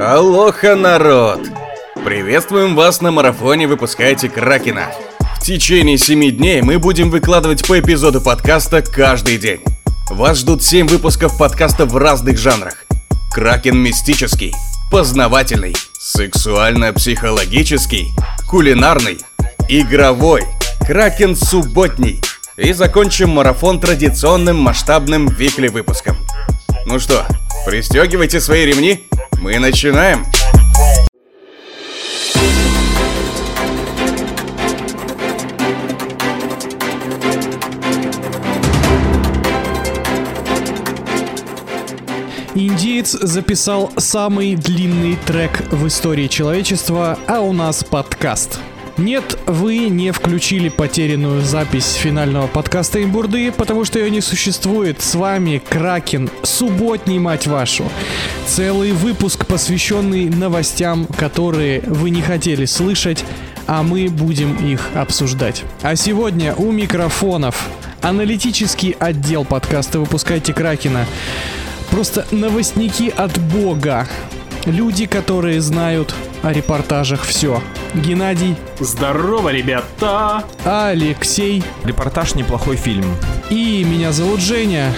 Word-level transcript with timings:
Алоха, 0.00 0.76
народ! 0.76 1.40
Приветствуем 2.06 2.74
вас 2.74 3.02
на 3.02 3.10
марафоне 3.10 3.68
«Выпускайте 3.68 4.30
Кракена». 4.30 4.86
В 5.36 5.44
течение 5.44 5.98
семи 5.98 6.30
дней 6.30 6.62
мы 6.62 6.78
будем 6.78 7.10
выкладывать 7.10 7.66
по 7.66 7.78
эпизоду 7.78 8.22
подкаста 8.22 8.80
каждый 8.80 9.36
день. 9.36 9.60
Вас 10.08 10.38
ждут 10.38 10.64
7 10.64 10.88
выпусков 10.88 11.36
подкаста 11.36 11.84
в 11.84 11.98
разных 11.98 12.38
жанрах. 12.38 12.86
Кракен 13.30 13.76
мистический, 13.76 14.54
познавательный, 14.90 15.76
сексуально-психологический, 15.98 18.06
кулинарный, 18.48 19.18
игровой, 19.68 20.44
Кракен 20.86 21.36
субботний. 21.36 22.22
И 22.56 22.72
закончим 22.72 23.28
марафон 23.28 23.80
традиционным 23.80 24.56
масштабным 24.56 25.28
викли 25.28 25.68
выпуском. 25.68 26.16
Ну 26.86 26.98
что, 26.98 27.26
пристегивайте 27.66 28.40
свои 28.40 28.64
ремни, 28.64 29.06
мы 29.40 29.58
начинаем. 29.58 30.26
Индиец 42.54 43.12
записал 43.12 43.90
самый 43.96 44.54
длинный 44.54 45.16
трек 45.26 45.62
в 45.70 45.86
истории 45.86 46.26
человечества, 46.26 47.18
а 47.26 47.40
у 47.40 47.52
нас 47.54 47.82
подкаст. 47.82 48.60
Нет, 48.96 49.38
вы 49.46 49.88
не 49.88 50.10
включили 50.10 50.68
потерянную 50.68 51.42
запись 51.42 51.94
финального 51.94 52.46
подкаста 52.46 53.02
Имбурды, 53.02 53.52
потому 53.52 53.84
что 53.84 53.98
ее 53.98 54.10
не 54.10 54.20
существует. 54.20 55.00
С 55.00 55.14
вами 55.14 55.62
Кракен, 55.68 56.28
субботний, 56.42 57.18
мать 57.18 57.46
вашу. 57.46 57.84
Целый 58.46 58.92
выпуск, 58.92 59.46
посвященный 59.46 60.28
новостям, 60.28 61.06
которые 61.06 61.80
вы 61.86 62.10
не 62.10 62.20
хотели 62.20 62.64
слышать, 62.66 63.24
а 63.66 63.82
мы 63.82 64.08
будем 64.08 64.56
их 64.56 64.88
обсуждать. 64.94 65.62
А 65.82 65.96
сегодня 65.96 66.54
у 66.54 66.70
микрофонов 66.70 67.68
аналитический 68.02 68.96
отдел 68.98 69.44
подкаста 69.44 70.00
«Выпускайте 70.00 70.52
Кракена». 70.52 71.06
Просто 71.90 72.26
новостники 72.30 73.12
от 73.16 73.38
бога. 73.38 74.06
Люди, 74.66 75.06
которые 75.06 75.60
знают 75.60 76.14
о 76.42 76.52
репортажах 76.52 77.22
все. 77.22 77.62
Геннадий, 77.94 78.56
Здорово, 78.78 79.50
ребята! 79.50 80.44
Алексей 80.64 81.62
Репортаж 81.84 82.34
неплохой 82.34 82.76
фильм. 82.76 83.04
и 83.50 83.84
меня 83.84 84.12
зовут 84.12 84.40
Женя. 84.40 84.92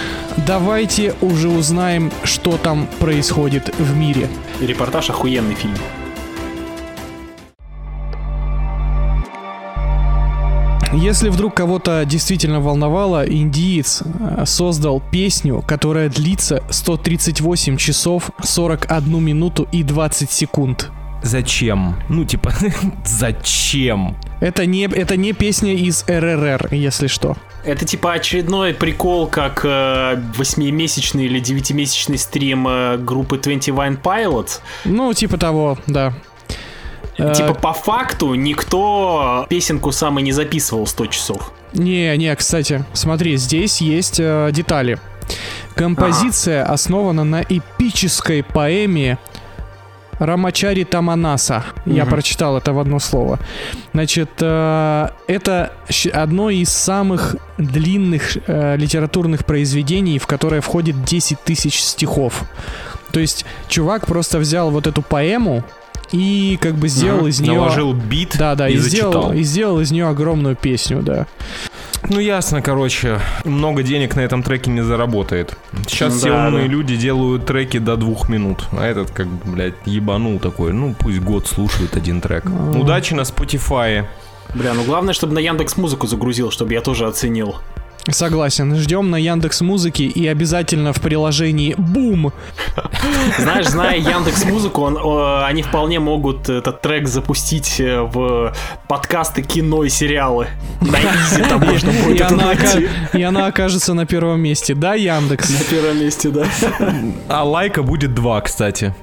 Давайте 0.47 1.15
уже 1.21 1.49
узнаем, 1.49 2.11
что 2.23 2.57
там 2.57 2.87
происходит 2.99 3.73
в 3.77 3.95
мире. 3.95 4.27
Репортаж 4.61 5.09
охуенный 5.09 5.55
фильм. 5.55 5.75
Если 10.93 11.29
вдруг 11.29 11.55
кого-то 11.55 12.05
действительно 12.05 12.59
волновало, 12.61 13.25
индиец 13.27 14.03
э, 14.03 14.43
создал 14.45 15.01
песню, 15.11 15.63
которая 15.67 16.07
длится 16.07 16.61
138 16.69 17.77
часов 17.77 18.29
41 18.43 19.23
минуту 19.23 19.67
и 19.71 19.81
20 19.81 20.29
секунд. 20.31 20.91
Зачем? 21.23 21.95
Ну, 22.09 22.25
типа, 22.25 22.53
зачем? 23.05 24.15
Это 24.41 24.65
не, 24.65 24.85
это 24.85 25.15
не 25.15 25.33
песня 25.33 25.73
из 25.73 26.03
РРР, 26.07 26.67
если 26.71 27.07
что. 27.07 27.37
Это 27.63 27.85
типа 27.85 28.13
очередной 28.13 28.73
прикол, 28.73 29.27
как 29.27 29.61
э, 29.63 30.21
восьмимесячный 30.37 31.25
или 31.25 31.39
девятимесячный 31.39 32.17
стрим 32.17 32.67
э, 32.67 32.97
группы 32.97 33.37
21 33.37 33.99
Pilots. 34.03 34.59
Ну, 34.83 35.13
типа 35.13 35.37
того, 35.37 35.77
да. 35.87 36.13
Э, 37.17 37.33
Типа 37.33 37.53
по 37.53 37.73
факту 37.73 38.33
никто 38.33 39.45
песенку 39.49 39.93
сам 39.93 40.19
и 40.19 40.21
не 40.21 40.33
записывал 40.33 40.87
100 40.87 41.07
часов. 41.07 41.53
Не, 41.73 42.15
не, 42.17 42.35
кстати, 42.35 42.83
смотри, 42.93 43.37
здесь 43.37 43.79
есть 43.79 44.19
э, 44.19 44.49
детали. 44.51 44.99
Композиция 45.75 46.65
основана 46.65 47.23
на 47.23 47.41
эпической 47.41 48.43
поэме 48.43 49.17
Рамачари 50.25 50.83
Таманаса. 50.83 51.63
Я 51.85 52.03
Мгм. 52.03 52.11
прочитал 52.11 52.57
это 52.57 52.73
в 52.73 52.79
одно 52.79 52.99
слово. 52.99 53.39
Значит, 53.93 54.29
э, 54.41 55.07
это 55.27 55.71
одно 56.13 56.49
из 56.49 56.69
самых 56.69 57.35
длинных 57.57 58.37
э, 58.47 58.75
литературных 58.77 59.45
произведений, 59.45 60.19
в 60.19 60.27
которое 60.27 60.61
входит 60.61 61.03
10 61.03 61.39
тысяч 61.43 61.79
стихов. 61.81 62.43
То 63.11 63.19
есть, 63.19 63.45
чувак 63.67 64.07
просто 64.07 64.39
взял 64.39 64.71
вот 64.71 64.87
эту 64.87 65.01
поэму 65.01 65.63
и 66.11 66.57
как 66.61 66.75
бы 66.75 66.87
сделал 66.87 67.19
Мгм. 67.21 67.27
из 67.27 67.39
нее... 67.41 67.53
Наложил 67.53 67.93
бит 67.93 68.35
Да, 68.37 68.55
да, 68.55 68.69
и, 68.69 68.73
и, 68.73 68.77
сделал, 68.77 69.13
зачитал. 69.13 69.33
и 69.33 69.43
сделал 69.43 69.79
из 69.81 69.91
нее 69.91 70.07
огромную 70.07 70.55
песню, 70.55 71.01
да. 71.01 71.27
Ну, 72.09 72.19
ясно, 72.19 72.61
короче. 72.61 73.19
Много 73.45 73.81
денег 73.83 74.15
на 74.15 74.21
этом 74.21 74.43
треке 74.43 74.69
не 74.71 74.81
заработает. 74.81 75.57
Сейчас 75.87 76.15
все 76.15 76.29
Да, 76.29 76.47
умные 76.47 76.65
да. 76.65 76.71
люди 76.71 76.95
делают 76.97 77.45
треки 77.45 77.77
до 77.79 77.95
двух 77.95 78.29
минут. 78.29 78.65
А 78.73 78.85
этот, 78.85 79.11
как 79.11 79.27
бы, 79.27 79.51
блядь, 79.51 79.75
ебанул 79.85 80.39
такой. 80.39 80.73
Ну, 80.73 80.93
пусть 80.97 81.19
год 81.19 81.47
слушают 81.47 81.95
один 81.95 82.19
трек. 82.21 82.43
А. 82.45 82.77
Удачи 82.77 83.13
на 83.13 83.21
Spotify. 83.21 84.05
Бля, 84.53 84.73
ну 84.73 84.83
главное, 84.83 85.13
чтобы 85.13 85.33
на 85.33 85.39
Яндекс 85.39 85.77
Музыку 85.77 86.05
загрузил, 86.07 86.51
чтобы 86.51 86.73
я 86.73 86.81
тоже 86.81 87.07
оценил. 87.07 87.55
Согласен. 88.09 88.75
Ждем 88.75 89.09
на 89.09 89.15
Яндекс 89.15 89.61
Музыки 89.61 90.01
и 90.03 90.27
обязательно 90.27 90.91
в 90.91 90.99
приложении 90.99 91.73
Бум. 91.77 92.33
Знаешь, 93.39 93.67
зная 93.67 93.97
Яндекс 93.97 94.43
Музыку, 94.43 94.81
он, 94.81 94.97
э, 94.97 95.45
они 95.45 95.61
вполне 95.63 95.99
могут 95.99 96.49
этот 96.49 96.81
трек 96.81 97.07
запустить 97.07 97.79
э, 97.79 98.01
в 98.01 98.53
подкасты, 98.89 99.41
кино 99.41 99.85
и 99.85 99.89
сериалы. 99.89 100.47
На 100.81 100.97
изи 100.99 101.43
там 101.47 101.61
можно 101.61 101.91
И 101.91 102.01
будет 102.03 102.21
это 102.21 102.33
она, 102.33 102.45
найти. 102.47 102.63
ока- 102.65 103.17
и 103.17 103.21
она 103.23 103.45
окажется 103.47 103.93
на 103.93 104.05
первом 104.05 104.41
месте. 104.41 104.75
Да, 104.75 104.95
Яндекс? 104.95 105.49
На 105.49 105.63
первом 105.63 105.97
месте, 105.99 106.29
да. 106.29 106.45
А 107.29 107.43
лайка 107.45 107.83
будет 107.83 108.13
два, 108.13 108.41
кстати. 108.41 108.93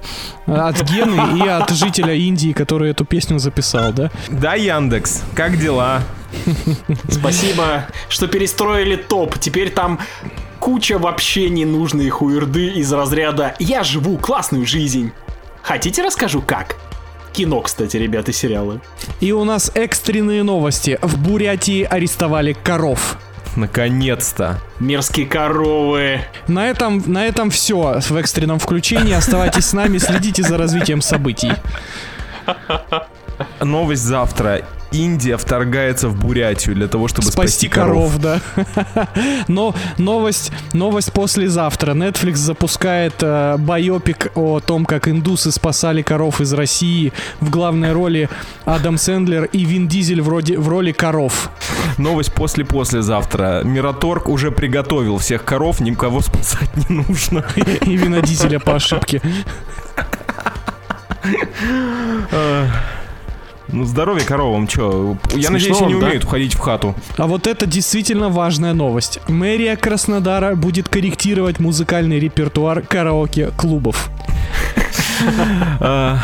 От 0.47 0.83
Гены 0.83 1.39
и 1.43 1.49
от 1.49 1.71
жителя 1.71 2.13
Индии, 2.15 2.53
который 2.53 2.91
эту 2.91 3.07
песню 3.07 3.39
записал, 3.39 3.93
да? 3.93 4.11
Да, 4.29 4.55
Яндекс, 4.57 5.23
как 5.35 5.59
дела? 5.59 6.03
Спасибо, 7.09 7.87
что 8.09 8.29
перестроили 8.29 8.97
топ. 8.97 9.39
Теперь 9.39 9.71
там 9.71 10.01
куча 10.59 10.99
вообще 10.99 11.49
ненужной 11.49 12.09
хуерды 12.11 12.69
из 12.69 12.93
разряда 12.93 13.55
«Я 13.59 13.83
живу 13.83 14.19
классную 14.19 14.67
жизнь». 14.67 15.13
Хотите 15.63 16.03
расскажу 16.03 16.43
как? 16.43 16.77
Кино, 17.33 17.61
кстати, 17.61 17.97
ребята, 17.97 18.33
сериалы. 18.33 18.81
И 19.21 19.33
у 19.33 19.45
нас 19.45 19.71
экстренные 19.75 20.43
новости. 20.43 20.99
В 21.01 21.19
Бурятии 21.19 21.83
арестовали 21.85 22.53
коров. 22.53 23.19
Наконец-то. 23.57 24.59
Мерзкие 24.79 25.27
коровы. 25.27 26.23
На 26.47 26.69
этом, 26.69 27.03
на 27.07 27.27
этом 27.27 27.51
все 27.51 28.01
в 28.01 28.17
экстренном 28.17 28.59
включении. 28.59 29.13
Оставайтесь 29.13 29.67
с 29.67 29.73
нами, 29.73 29.99
следите 29.99 30.43
за 30.43 30.57
развитием 30.57 31.01
событий. 31.01 31.53
Новость 33.61 34.03
завтра. 34.03 34.67
Индия 34.93 35.37
вторгается 35.37 36.09
в 36.09 36.17
Бурятию 36.17 36.75
для 36.75 36.89
того, 36.89 37.09
чтобы 37.09 37.29
Спасти 37.29 37.69
коров, 37.69 38.19
да. 38.19 38.41
Но 39.49 39.75
новость, 39.99 40.53
новость 40.73 41.13
послезавтра. 41.13 41.93
Netflix 41.93 42.37
запускает 42.37 43.15
э, 43.21 43.57
байопик 43.59 44.33
о 44.35 44.61
том, 44.61 44.85
как 44.85 45.09
индусы 45.09 45.53
спасали 45.53 46.03
коров 46.03 46.41
из 46.41 46.53
России. 46.53 47.13
В 47.41 47.51
главной 47.51 47.93
роли 47.93 48.29
Адам 48.65 48.99
Сэндлер 48.99 49.45
и 49.45 49.65
Вин 49.65 49.89
Дизель 49.89 50.23
вроде, 50.23 50.59
в 50.59 50.69
роли 50.69 50.93
коров. 50.93 51.51
Новость 51.99 52.33
после-послезавтра. 52.33 53.63
Мираторг 53.65 54.29
уже 54.29 54.51
приготовил 54.51 55.19
всех 55.19 55.45
коров, 55.45 55.81
никого 55.81 56.21
спасать 56.21 56.71
не 56.89 56.97
нужно. 56.97 57.45
И 57.57 57.97
Вина 57.97 58.21
Дизеля 58.21 58.59
по 58.59 58.75
ошибке. 58.75 59.23
Ну, 63.73 63.85
здоровье 63.85 64.25
коровам, 64.25 64.67
чё? 64.67 65.17
Я 65.35 65.49
Смешно 65.49 65.53
надеюсь, 65.53 65.81
вам, 65.81 65.85
они 65.91 66.01
да? 66.01 66.07
умеют 66.07 66.25
входить 66.25 66.55
в 66.55 66.59
хату. 66.59 66.95
А 67.17 67.27
вот 67.27 67.47
это 67.47 67.67
действительно 67.67 68.29
важная 68.29 68.75
новость. 68.75 69.21
Мэрия 69.29 69.77
Краснодара 69.77 70.55
будет 70.57 70.89
корректировать 70.89 71.61
музыкальный 71.61 72.19
репертуар 72.19 72.83
караоке-клубов. 72.83 74.11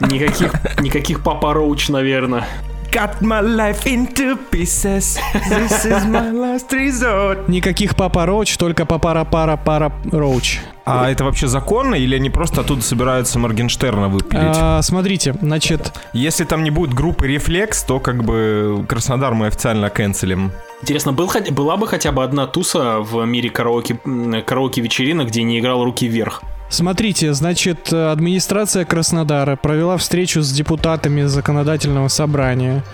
Никаких, 0.00 0.52
никаких 0.80 1.22
Папа 1.22 1.52
Роуч, 1.52 1.88
наверное. 1.88 2.46
Cut 2.90 3.20
my 3.20 3.42
life 3.42 3.84
into 3.84 4.38
pieces. 4.50 5.18
This 5.50 5.84
is 5.84 6.06
my 6.06 6.32
last 6.32 6.70
resort. 6.72 7.46
Никаких 7.46 7.94
папа 7.94 8.24
роуч, 8.24 8.56
только 8.56 8.86
папара 8.86 9.24
пара 9.24 9.58
пара 9.58 9.92
роуч. 10.10 10.60
А 10.88 11.10
это 11.10 11.24
вообще 11.24 11.46
законно 11.46 11.94
или 11.94 12.16
они 12.16 12.30
просто 12.30 12.62
оттуда 12.62 12.82
собираются 12.82 13.38
Моргенштерна 13.38 14.08
выпилить? 14.08 14.56
А, 14.56 14.80
смотрите, 14.82 15.34
значит, 15.40 15.92
Если 16.12 16.44
там 16.44 16.62
не 16.62 16.70
будет 16.70 16.94
группы 16.94 17.26
Рефлекс, 17.26 17.82
то 17.82 18.00
как 18.00 18.24
бы 18.24 18.84
Краснодар 18.88 19.34
мы 19.34 19.46
официально 19.46 19.90
канцелим. 19.90 20.52
Интересно, 20.82 21.12
был, 21.12 21.30
была 21.50 21.76
бы 21.76 21.86
хотя 21.86 22.12
бы 22.12 22.24
одна 22.24 22.46
туса 22.46 23.00
в 23.00 23.24
мире 23.24 23.50
караоке, 23.50 23.98
караоке 24.46 24.80
вечеринок, 24.80 25.28
где 25.28 25.42
не 25.42 25.58
играл 25.58 25.84
руки 25.84 26.06
вверх? 26.06 26.42
Смотрите, 26.70 27.32
значит, 27.32 27.92
администрация 27.92 28.84
Краснодара 28.84 29.56
провела 29.56 29.96
встречу 29.96 30.42
с 30.42 30.52
депутатами 30.52 31.22
законодательного 31.22 32.08
собрания 32.08 32.84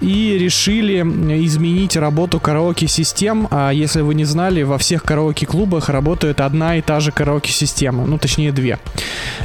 и 0.00 0.36
решили 0.38 1.00
изменить 1.46 1.96
работу 1.96 2.40
караоке-систем. 2.40 3.46
А 3.50 3.70
если 3.70 4.00
вы 4.00 4.14
не 4.14 4.24
знали, 4.24 4.62
во 4.62 4.78
всех 4.78 5.04
караоке-клубах 5.04 5.88
работает 5.88 6.40
одна 6.40 6.76
и 6.76 6.82
та 6.82 6.98
же 6.98 7.12
караоке-система, 7.12 8.04
ну 8.04 8.18
точнее 8.18 8.50
две. 8.52 8.78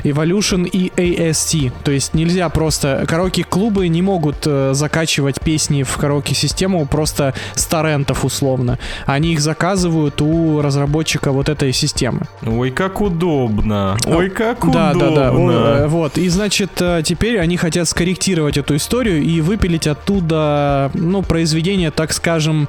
Evolution 0.04 0.68
и 0.68 0.90
AST. 0.90 1.72
То 1.84 1.92
есть 1.92 2.14
нельзя 2.14 2.50
просто... 2.50 3.06
Караоке-клубы 3.08 3.88
не 3.88 4.02
могут 4.02 4.46
э, 4.46 4.72
закачивать 4.74 5.40
песни 5.42 5.84
в 5.84 5.96
караоке-систему 5.98 6.86
просто 6.88 7.34
с 7.54 7.66
торрентов 7.66 8.26
условно. 8.26 8.80
Они 9.06 9.34
их 9.34 9.42
заказывают 9.42 10.22
у 10.22 10.62
разработчика 10.62 11.32
вот 11.32 11.50
этой 11.50 11.72
системы. 11.72 12.22
Ой, 12.46 12.72
как 12.72 13.02
удобно. 13.02 13.75
Ой, 14.06 14.30
как 14.30 14.66
Да, 14.72 14.94
да, 14.94 15.10
да. 15.12 15.32
удобно. 15.32 15.86
О, 15.86 15.88
Вот. 15.88 16.18
И 16.18 16.30
значит, 16.30 16.72
э, 16.82 17.02
теперь 17.04 17.40
они 17.40 17.58
хотят 17.58 17.88
скорректировать 17.88 18.58
эту 18.58 18.76
историю 18.76 19.22
и 19.24 19.42
выпилить 19.42 19.88
оттуда, 19.88 20.92
ну, 20.94 21.22
произведения, 21.22 21.92
так 21.92 22.14
скажем, 22.14 22.68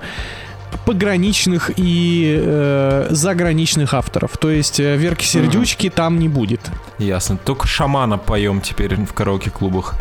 пограничных 0.85 1.71
и 1.77 2.37
э, 2.39 3.07
заграничных 3.11 3.95
авторов. 3.95 4.37
То 4.39 4.51
есть 4.51 4.81
э, 4.81 4.97
Верки 4.97 5.25
Сердючки 5.25 5.91
там 5.91 6.19
не 6.19 6.29
будет. 6.29 6.61
Ясно. 6.99 7.37
Только 7.37 7.67
шамана 7.67 8.19
поем 8.19 8.61
теперь 8.61 8.95
в 8.97 9.13
караоке-клубах. 9.13 9.95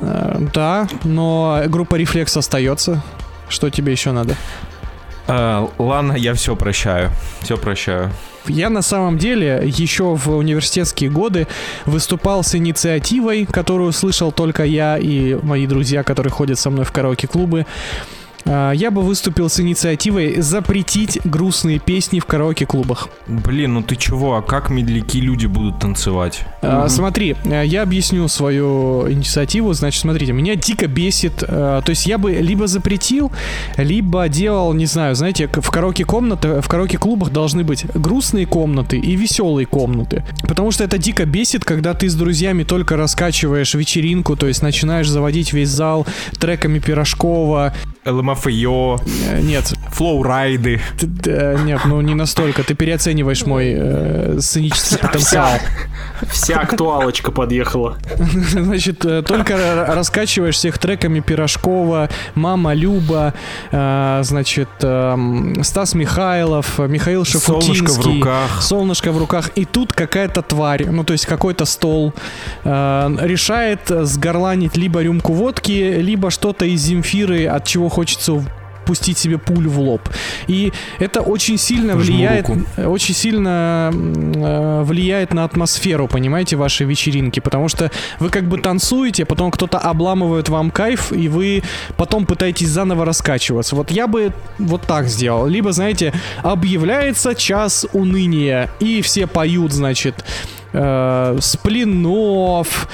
Э, 0.00 0.36
да, 0.52 0.88
но 1.04 1.62
группа 1.66 1.96
Рефлекс 1.96 2.36
остается. 2.36 3.02
Что 3.48 3.70
тебе 3.70 3.92
еще 3.92 4.12
надо? 4.12 4.36
А, 5.26 5.68
ладно, 5.78 6.12
я 6.14 6.34
все 6.34 6.56
прощаю. 6.56 7.10
Все 7.42 7.56
прощаю. 7.56 8.10
Я 8.46 8.70
на 8.70 8.82
самом 8.82 9.18
деле 9.18 9.62
еще 9.64 10.14
в 10.14 10.28
университетские 10.28 11.10
годы 11.10 11.46
выступал 11.86 12.42
с 12.42 12.54
инициативой, 12.54 13.46
которую 13.46 13.92
слышал 13.92 14.32
только 14.32 14.64
я 14.64 14.98
и 14.98 15.34
мои 15.42 15.66
друзья, 15.66 16.02
которые 16.02 16.32
ходят 16.32 16.58
со 16.58 16.70
мной 16.70 16.84
в 16.84 16.92
караоке-клубы. 16.92 17.66
А, 18.46 18.72
Я 18.72 18.90
бы 18.90 19.02
выступил 19.02 19.48
с 19.48 19.58
инициативой 19.60 20.40
запретить 20.40 21.18
грустные 21.24 21.78
песни 21.78 22.20
в 22.20 22.26
караоке-клубах. 22.26 23.08
Блин, 23.26 23.74
ну 23.74 23.82
ты 23.82 23.96
чего, 23.96 24.36
а 24.36 24.42
как 24.42 24.70
медляки 24.70 25.20
люди 25.20 25.46
будут 25.46 25.78
танцевать? 25.78 26.40
А, 26.62 26.88
Смотри, 26.88 27.36
э, 27.44 27.62
я 27.66 27.82
объясню 27.82 28.28
свою 28.28 29.10
инициативу. 29.10 29.72
Значит, 29.72 30.02
смотрите, 30.02 30.32
меня 30.32 30.56
дико 30.56 30.86
бесит. 30.86 31.42
э, 31.42 31.80
То 31.84 31.90
есть 31.90 32.06
я 32.06 32.18
бы 32.18 32.32
либо 32.32 32.66
запретил, 32.66 33.32
либо 33.76 34.28
делал, 34.28 34.72
не 34.74 34.86
знаю, 34.86 35.14
знаете, 35.14 35.48
в 35.48 35.70
караоке 35.70 36.04
комнаты, 36.04 36.60
в 36.60 36.68
караоке 36.68 36.98
клубах 36.98 37.30
должны 37.30 37.64
быть 37.64 37.84
грустные 37.94 38.46
комнаты 38.46 38.98
и 38.98 39.16
веселые 39.16 39.66
комнаты. 39.66 40.22
Потому 40.46 40.70
что 40.70 40.84
это 40.84 40.98
дико 40.98 41.24
бесит, 41.24 41.64
когда 41.64 41.94
ты 41.94 42.08
с 42.08 42.14
друзьями 42.14 42.64
только 42.64 42.96
раскачиваешь 42.96 43.74
вечеринку, 43.74 44.36
то 44.36 44.46
есть 44.46 44.62
начинаешь 44.62 45.08
заводить 45.08 45.52
весь 45.52 45.68
зал 45.70 46.06
треками 46.38 46.78
Пирожкова. 46.78 47.72
ЛМФО, 48.06 48.98
Э, 49.30 49.40
Нет, 49.40 49.72
флоурайды. 49.90 50.80
т- 50.98 51.06
т- 51.06 51.30
э, 51.30 51.58
нет, 51.64 51.80
ну 51.86 52.00
не 52.00 52.14
настолько. 52.14 52.62
Ты 52.62 52.74
переоцениваешь 52.74 53.46
мой 53.46 53.74
э, 53.76 54.38
сценический 54.40 54.98
потенциал. 54.98 55.58
Вся 56.30 56.60
актуалочка 56.60 57.30
подъехала. 57.32 57.96
Значит, 58.50 59.04
э, 59.04 59.22
только 59.22 59.86
раскачиваешь 59.88 60.54
всех 60.56 60.78
треками 60.78 61.20
Пирожкова, 61.20 62.08
Мама 62.34 62.74
Люба, 62.74 63.34
э, 63.72 64.20
значит, 64.22 64.68
эм, 64.82 65.62
Стас 65.64 65.94
Михайлов, 65.94 66.78
Михаил 66.78 67.24
Шафутинский. 67.24 67.86
Солнышко 67.86 68.02
в 68.02 68.06
руках. 68.06 68.62
Солнышко 68.62 69.12
в 69.12 69.18
руках. 69.18 69.50
И 69.56 69.64
тут 69.64 69.92
какая-то 69.92 70.42
тварь, 70.42 70.86
ну 70.90 71.04
то 71.04 71.12
есть 71.12 71.26
какой-то 71.26 71.64
стол, 71.64 72.12
э, 72.64 73.16
решает 73.22 73.80
сгорланить 73.88 74.76
либо 74.76 75.02
рюмку 75.02 75.32
водки, 75.32 75.96
либо 76.00 76.30
что-то 76.30 76.64
из 76.66 76.82
Земфиры, 76.82 77.46
от 77.46 77.64
чего 77.64 77.88
хочется 77.94 78.42
пустить 78.84 79.18
себе 79.18 79.38
пулю 79.38 79.70
в 79.70 79.80
лоб. 79.80 80.08
И 80.46 80.72
это 80.98 81.20
очень 81.20 81.58
сильно 81.58 81.92
Жму 81.92 82.02
влияет, 82.02 82.48
руку. 82.48 82.60
э, 82.76 82.86
очень 82.86 83.14
сильно 83.14 83.90
э, 83.92 84.82
влияет 84.84 85.32
на 85.32 85.44
атмосферу, 85.44 86.06
понимаете, 86.08 86.56
вашей 86.56 86.86
вечеринки, 86.86 87.40
потому 87.40 87.68
что 87.68 87.90
вы 88.20 88.28
как 88.28 88.44
бы 88.44 88.58
танцуете, 88.58 89.24
потом 89.24 89.50
кто-то 89.50 89.78
обламывает 89.78 90.48
вам 90.48 90.70
кайф, 90.70 91.12
и 91.12 91.28
вы 91.28 91.62
потом 91.96 92.26
пытаетесь 92.26 92.68
заново 92.68 93.04
раскачиваться. 93.04 93.76
Вот 93.76 93.90
я 93.90 94.06
бы 94.06 94.32
вот 94.58 94.82
так 94.82 95.06
сделал. 95.06 95.46
Либо, 95.46 95.72
знаете, 95.72 96.12
объявляется 96.42 97.34
час 97.34 97.86
уныния, 97.92 98.70
и 98.80 99.00
все 99.02 99.26
поют, 99.26 99.72
значит, 99.72 100.24
э, 100.72 101.38
Сплинов, 101.40 102.88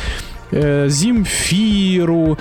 э, 0.52 0.86
Земфиру, 0.88 2.38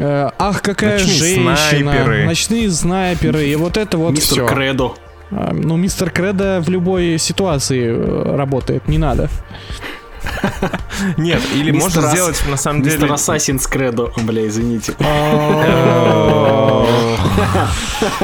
Ах, 0.00 0.62
какая 0.62 0.98
Ночные 0.98 1.18
женщина, 1.18 1.56
снайперы. 1.56 2.24
ночные 2.24 2.70
снайперы, 2.70 3.46
и 3.46 3.54
вот 3.56 3.76
это 3.76 3.98
вот 3.98 4.12
Мистер 4.12 4.44
все. 4.44 4.46
Кредо. 4.46 4.94
Ну, 5.30 5.76
мистер 5.76 6.10
Кредо 6.10 6.60
в 6.62 6.70
любой 6.70 7.18
ситуации 7.18 7.84
э, 7.86 8.36
работает, 8.36 8.88
не 8.88 8.96
надо. 8.96 9.28
Нет, 11.16 11.40
или 11.54 11.70
можно 11.70 12.10
сделать 12.10 12.42
на 12.48 12.56
самом 12.56 12.82
деле... 12.82 12.96
Мистер 12.96 13.12
Ассасинс 13.12 13.66
Кредо. 13.66 14.12
Бля, 14.16 14.46
извините. 14.46 14.94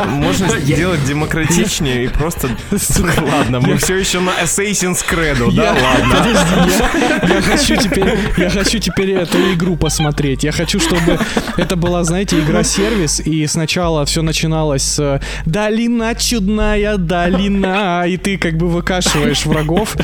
Можно 0.06 0.58
сделать 0.60 1.04
демократичнее 1.04 2.04
и 2.04 2.08
просто... 2.08 2.48
Ладно, 2.70 3.60
мы 3.60 3.76
все 3.76 3.96
еще 3.96 4.20
на 4.20 4.30
Assassin's 4.30 5.04
Credo, 5.08 5.52
да? 5.52 5.74
Ладно. 5.74 7.24
Я, 7.28 7.42
хочу 7.42 7.76
теперь, 7.76 8.18
я 8.36 8.50
хочу 8.50 8.78
теперь 8.78 9.12
эту 9.12 9.38
игру 9.54 9.76
посмотреть. 9.76 10.44
Я 10.44 10.52
хочу, 10.52 10.80
чтобы 10.80 11.18
это 11.56 11.76
была, 11.76 12.04
знаете, 12.04 12.38
игра-сервис, 12.38 13.20
и 13.20 13.46
сначала 13.46 14.04
все 14.04 14.22
начиналось 14.22 14.82
с 14.82 15.20
«Долина 15.46 16.14
чудная, 16.14 16.96
долина», 16.96 18.04
и 18.06 18.16
ты 18.16 18.38
как 18.38 18.56
бы 18.56 18.68
выкашиваешь 18.68 19.46
врагов. 19.46 19.96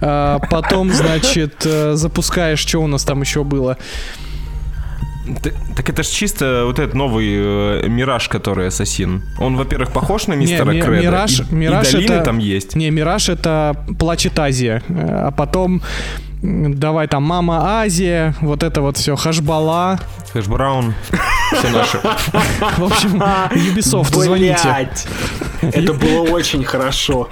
А, 0.00 0.38
потом, 0.50 0.92
значит, 0.92 1.49
э, 1.66 1.94
запускаешь, 1.94 2.58
что 2.60 2.78
у 2.80 2.86
нас 2.86 3.04
там 3.04 3.20
еще 3.22 3.44
было. 3.44 3.76
Так 5.76 5.88
это 5.88 6.02
ж 6.02 6.06
чисто 6.06 6.62
вот 6.66 6.78
этот 6.78 6.94
новый 6.94 7.28
э, 7.28 7.88
Мираж, 7.88 8.28
который 8.28 8.66
Ассасин. 8.68 9.22
Он, 9.38 9.56
во-первых, 9.56 9.92
похож 9.92 10.26
на 10.28 10.34
мистера 10.34 10.72
ми- 10.72 10.80
Кредо, 10.80 11.02
Мираж- 11.02 11.40
и, 11.50 11.52
и 11.52 11.54
Мираж 11.54 11.92
долины 11.92 12.12
это- 12.14 12.24
там 12.24 12.38
есть. 12.38 12.74
Не, 12.76 12.90
Мираж 12.90 13.28
это 13.28 13.76
Плачет 13.98 14.38
Азия. 14.38 14.82
Э, 14.88 15.26
А 15.28 15.30
потом 15.30 15.82
давай 16.42 17.06
там 17.06 17.22
Мама 17.22 17.80
Азия, 17.82 18.34
вот 18.40 18.62
это 18.62 18.80
вот 18.80 18.96
все, 18.96 19.14
Хашбала. 19.14 20.00
Хэш 20.32 20.46
Браун, 20.46 20.94
все 21.52 21.68
наши. 21.70 21.98
В 22.78 22.84
общем, 22.84 23.22
Ubisoft, 23.22 24.14
звоните. 24.14 24.88
Это 25.60 25.92
было 25.92 26.22
очень 26.30 26.64
хорошо. 26.64 27.28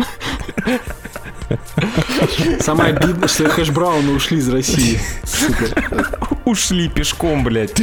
Самое 2.60 2.94
обидное, 2.94 3.28
что 3.28 3.48
Хэш 3.48 3.70
Брауны 3.70 4.12
ушли 4.12 4.38
из 4.38 4.48
России. 4.48 5.00
Ушли 6.44 6.88
пешком, 6.88 7.44
блядь. 7.44 7.80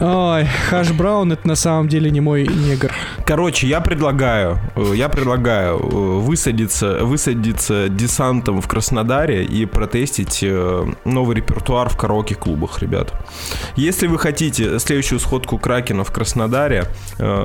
Ой, 0.00 0.48
Хаш 0.70 0.92
Браун 0.92 1.30
это 1.32 1.46
на 1.46 1.54
самом 1.54 1.88
деле 1.88 2.10
не 2.10 2.20
мой 2.20 2.46
негр. 2.46 2.90
Короче, 3.30 3.68
я 3.68 3.80
предлагаю, 3.80 4.58
э, 4.74 4.94
я 4.96 5.08
предлагаю 5.08 5.78
э, 5.78 5.86
высадиться, 6.18 7.04
высадиться 7.04 7.88
десантом 7.88 8.60
в 8.60 8.66
Краснодаре 8.66 9.44
и 9.44 9.66
протестить 9.66 10.40
э, 10.42 10.84
новый 11.04 11.36
репертуар 11.36 11.88
в 11.88 11.96
караоке-клубах, 11.96 12.80
ребят. 12.82 13.14
Если 13.76 14.08
вы 14.08 14.18
хотите 14.18 14.80
следующую 14.80 15.20
сходку 15.20 15.58
Кракена 15.58 16.02
в 16.02 16.10
Краснодаре, 16.10 16.86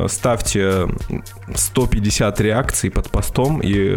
ставьте 0.08 0.88
150 1.54 2.42
реакций 2.42 2.89
под 2.89 3.12
постом, 3.12 3.62
и 3.62 3.96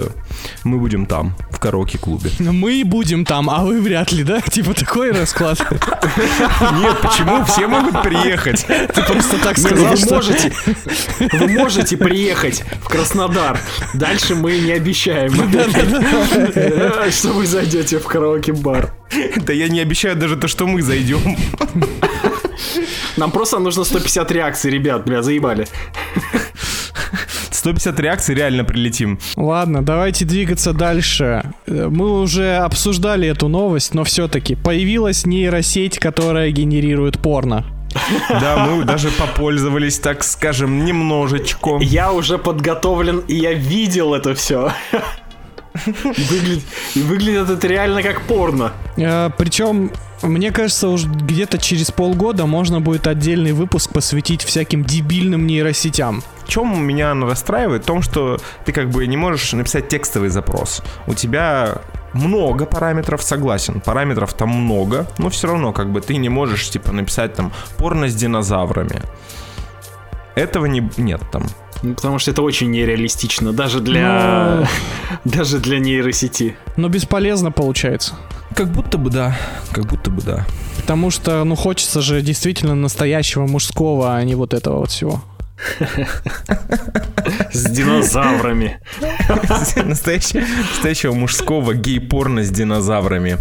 мы 0.64 0.76
будем 0.76 1.07
там, 1.07 1.35
в 1.50 1.59
караоке-клубе. 1.59 2.30
Мы 2.38 2.83
будем 2.85 3.25
там, 3.25 3.49
а 3.49 3.64
вы 3.64 3.80
вряд 3.80 4.12
ли, 4.12 4.25
да? 4.25 4.40
Типа 4.50 4.75
такой 4.75 5.12
расклад. 5.12 5.59
Нет, 5.61 7.00
почему? 7.00 7.45
Все 7.45 7.66
могут 7.66 8.02
приехать. 8.02 8.66
Ты 8.66 9.02
просто 9.02 9.38
так 9.38 9.57
ну 9.57 9.64
сказал, 9.64 9.87
вы 9.87 9.97
что... 9.97 10.14
можете, 10.16 10.52
вы 11.33 11.49
можете 11.49 11.77
приехать 11.97 12.64
в 12.82 12.88
Краснодар. 12.88 13.58
Дальше 13.94 14.35
мы 14.35 14.58
не 14.58 14.73
обещаем, 14.73 15.32
что 17.11 17.32
вы 17.32 17.47
зайдете 17.47 17.99
в 17.99 18.04
караоке-бар. 18.04 18.94
Да 19.37 19.52
я 19.52 19.68
не 19.68 19.80
обещаю 19.80 20.16
даже 20.16 20.37
то, 20.37 20.49
что 20.49 20.66
мы 20.66 20.82
зайдем. 20.82 21.37
Нам 23.16 23.30
просто 23.30 23.58
нужно 23.58 23.85
150 23.85 24.30
реакций, 24.32 24.70
ребят, 24.70 25.04
бля, 25.04 25.23
заебали. 25.23 25.66
150 27.50 28.00
реакций 28.00 28.35
реально 28.35 28.64
прилетим. 28.64 29.18
Ладно, 29.37 29.82
давайте 29.82 30.25
двигаться 30.25 30.73
дальше. 30.73 31.42
Мы 31.66 32.20
уже 32.20 32.56
обсуждали 32.56 33.28
эту 33.28 33.49
новость, 33.49 33.94
но 33.94 34.04
все-таки 34.04 34.54
появилась 34.54 35.26
нейросеть, 35.26 35.99
которая 35.99 36.50
генерирует 36.52 37.18
порно. 37.18 37.66
Да, 38.30 38.66
мы 38.66 38.85
даже 38.85 39.11
попользовались, 39.11 39.99
так 39.99 40.25
скажем, 40.25 40.85
немножечко. 40.85 41.78
Я 41.80 42.12
уже 42.12 42.38
подготовлен, 42.38 43.21
и 43.21 43.35
я 43.35 43.52
видел 43.52 44.14
это 44.14 44.35
все. 44.35 44.73
И 45.87 45.90
выглядит, 45.90 46.64
и 46.95 47.02
выглядит 47.02 47.50
это 47.50 47.66
реально 47.68 48.02
как 48.02 48.23
порно. 48.23 48.73
Э, 48.97 49.30
Причем, 49.37 49.92
мне 50.23 50.50
кажется, 50.50 50.88
уж 50.88 51.04
где-то 51.04 51.59
через 51.59 51.90
полгода 51.90 52.47
можно 52.47 52.80
будет 52.80 53.07
отдельный 53.07 53.52
выпуск 53.52 53.92
посвятить 53.92 54.42
всяким 54.42 54.85
дебильным 54.85 55.47
нейросетям. 55.47 56.23
В 56.45 56.49
чем 56.49 56.83
меня 56.83 57.14
расстраивает? 57.14 57.83
В 57.85 57.87
том, 57.87 58.02
что 58.02 58.38
ты 58.64 58.73
как 58.73 58.90
бы 58.90 59.07
не 59.07 59.16
можешь 59.16 59.52
написать 59.52 59.88
текстовый 59.88 60.30
запрос. 60.30 60.83
У 61.07 61.14
тебя 61.14 61.78
много 62.18 62.66
параметров, 62.66 63.22
согласен, 63.22 63.80
параметров 63.80 64.34
там 64.34 64.50
много, 64.50 65.06
но 65.18 65.30
все 65.30 65.48
равно 65.48 65.72
как 65.72 65.90
бы 65.90 66.00
ты 66.00 66.16
не 66.16 66.28
можешь 66.28 66.68
типа 66.68 66.92
написать 66.92 67.34
там 67.34 67.52
порно 67.76 68.08
с 68.08 68.14
динозаврами. 68.14 69.02
Этого 70.34 70.66
не, 70.66 70.88
нет 70.96 71.20
там. 71.32 71.44
Ну, 71.82 71.94
Потому 71.94 72.18
что 72.18 72.30
это 72.30 72.42
очень 72.42 72.70
нереалистично, 72.70 73.52
даже 73.52 73.80
для, 73.80 74.68
даже 75.25 75.58
для 75.58 75.78
нейросети. 75.78 76.56
Но 76.76 76.88
бесполезно 76.88 77.52
получается. 77.52 78.14
Как 78.54 78.68
будто 78.70 78.98
бы 78.98 79.10
да, 79.10 79.37
как 79.72 79.87
будто 79.87 80.10
бы 80.10 80.22
да. 80.22 80.46
Потому 80.76 81.10
что, 81.10 81.44
ну, 81.44 81.54
хочется 81.54 82.00
же 82.00 82.22
действительно 82.22 82.75
настоящего 82.75 83.46
мужского, 83.46 84.16
а 84.16 84.25
не 84.25 84.34
вот 84.34 84.54
этого 84.54 84.78
вот 84.78 84.90
всего. 84.90 85.22
С 87.52 87.64
динозаврами. 87.70 88.80
Настоящего, 89.76 90.40
настоящего 90.70 91.12
мужского 91.14 91.74
гей-порно 91.74 92.44
с 92.44 92.50
динозаврами. 92.50 93.38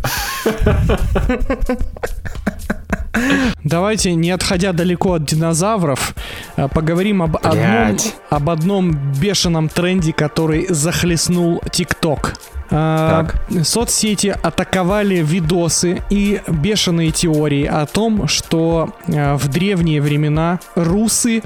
Давайте, 3.64 4.14
не 4.14 4.32
отходя 4.32 4.74
далеко 4.74 5.14
от 5.14 5.26
динозавров, 5.26 6.16
э, 6.56 6.68
поговорим 6.68 7.24
об 7.24 7.38
одном, 7.38 7.98
об 8.30 8.50
одном 8.50 9.14
бешеном 9.20 9.70
тренде, 9.70 10.14
который 10.14 10.68
захлестнул 10.70 11.62
ТикТок. 11.72 12.36
А, 12.70 13.28
Соцсети 13.64 14.28
атаковали 14.28 15.24
видосы 15.24 16.02
и 16.10 16.42
бешеные 16.48 17.12
теории 17.12 17.66
о 17.66 17.86
том, 17.86 18.28
что 18.28 18.94
э, 19.08 19.36
в 19.36 19.48
древние 19.48 20.02
времена 20.02 20.60
русы 20.76 21.42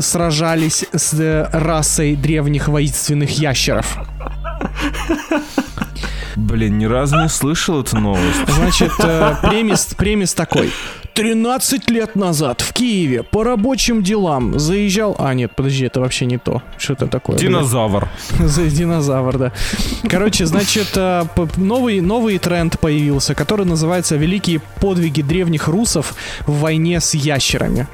сражались 0.00 0.84
с 0.92 1.14
э, 1.14 1.48
расой 1.52 2.16
древних 2.16 2.68
воинственных 2.68 3.30
ящеров. 3.30 3.98
Блин, 6.36 6.76
ни 6.78 6.84
разу 6.84 7.16
не 7.16 7.28
слышал 7.30 7.80
эту 7.80 7.96
новость. 7.98 8.46
Значит, 8.46 8.92
э, 8.98 9.36
премис, 9.42 9.86
премис 9.96 10.34
такой. 10.34 10.70
13 11.14 11.88
лет 11.90 12.14
назад 12.14 12.60
в 12.60 12.74
Киеве 12.74 13.22
по 13.22 13.42
рабочим 13.42 14.02
делам 14.02 14.58
заезжал... 14.58 15.16
А, 15.18 15.32
нет, 15.32 15.52
подожди, 15.56 15.86
это 15.86 16.00
вообще 16.00 16.26
не 16.26 16.36
то. 16.36 16.62
Что-то 16.76 17.06
такое. 17.06 17.38
блин. 17.38 17.52
Динозавр. 17.52 18.08
За 18.38 18.66
динозавр, 18.66 19.38
да. 19.38 19.52
Короче, 20.10 20.44
значит, 20.44 20.92
э, 20.94 21.24
новый, 21.56 22.02
новый 22.02 22.36
тренд 22.38 22.78
появился, 22.78 23.34
который 23.34 23.64
называется 23.64 24.16
«Великие 24.16 24.60
подвиги 24.80 25.22
древних 25.22 25.68
русов 25.68 26.14
в 26.46 26.60
войне 26.60 27.00
с 27.00 27.14
ящерами». 27.14 27.88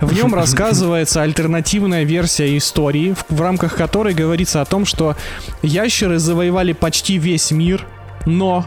В 0.00 0.12
нем 0.14 0.34
рассказывается 0.34 1.22
альтернативная 1.22 2.04
версия 2.04 2.56
истории, 2.56 3.14
в, 3.14 3.24
в 3.34 3.40
рамках 3.40 3.76
которой 3.76 4.14
говорится 4.14 4.60
о 4.60 4.64
том, 4.64 4.86
что 4.86 5.16
ящеры 5.62 6.18
завоевали 6.18 6.72
почти 6.72 7.18
весь 7.18 7.50
мир, 7.50 7.86
но 8.26 8.64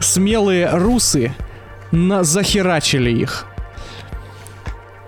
смелые 0.00 0.70
русы 0.70 1.34
на 1.90 2.24
захерачили 2.24 3.10
их. 3.10 3.46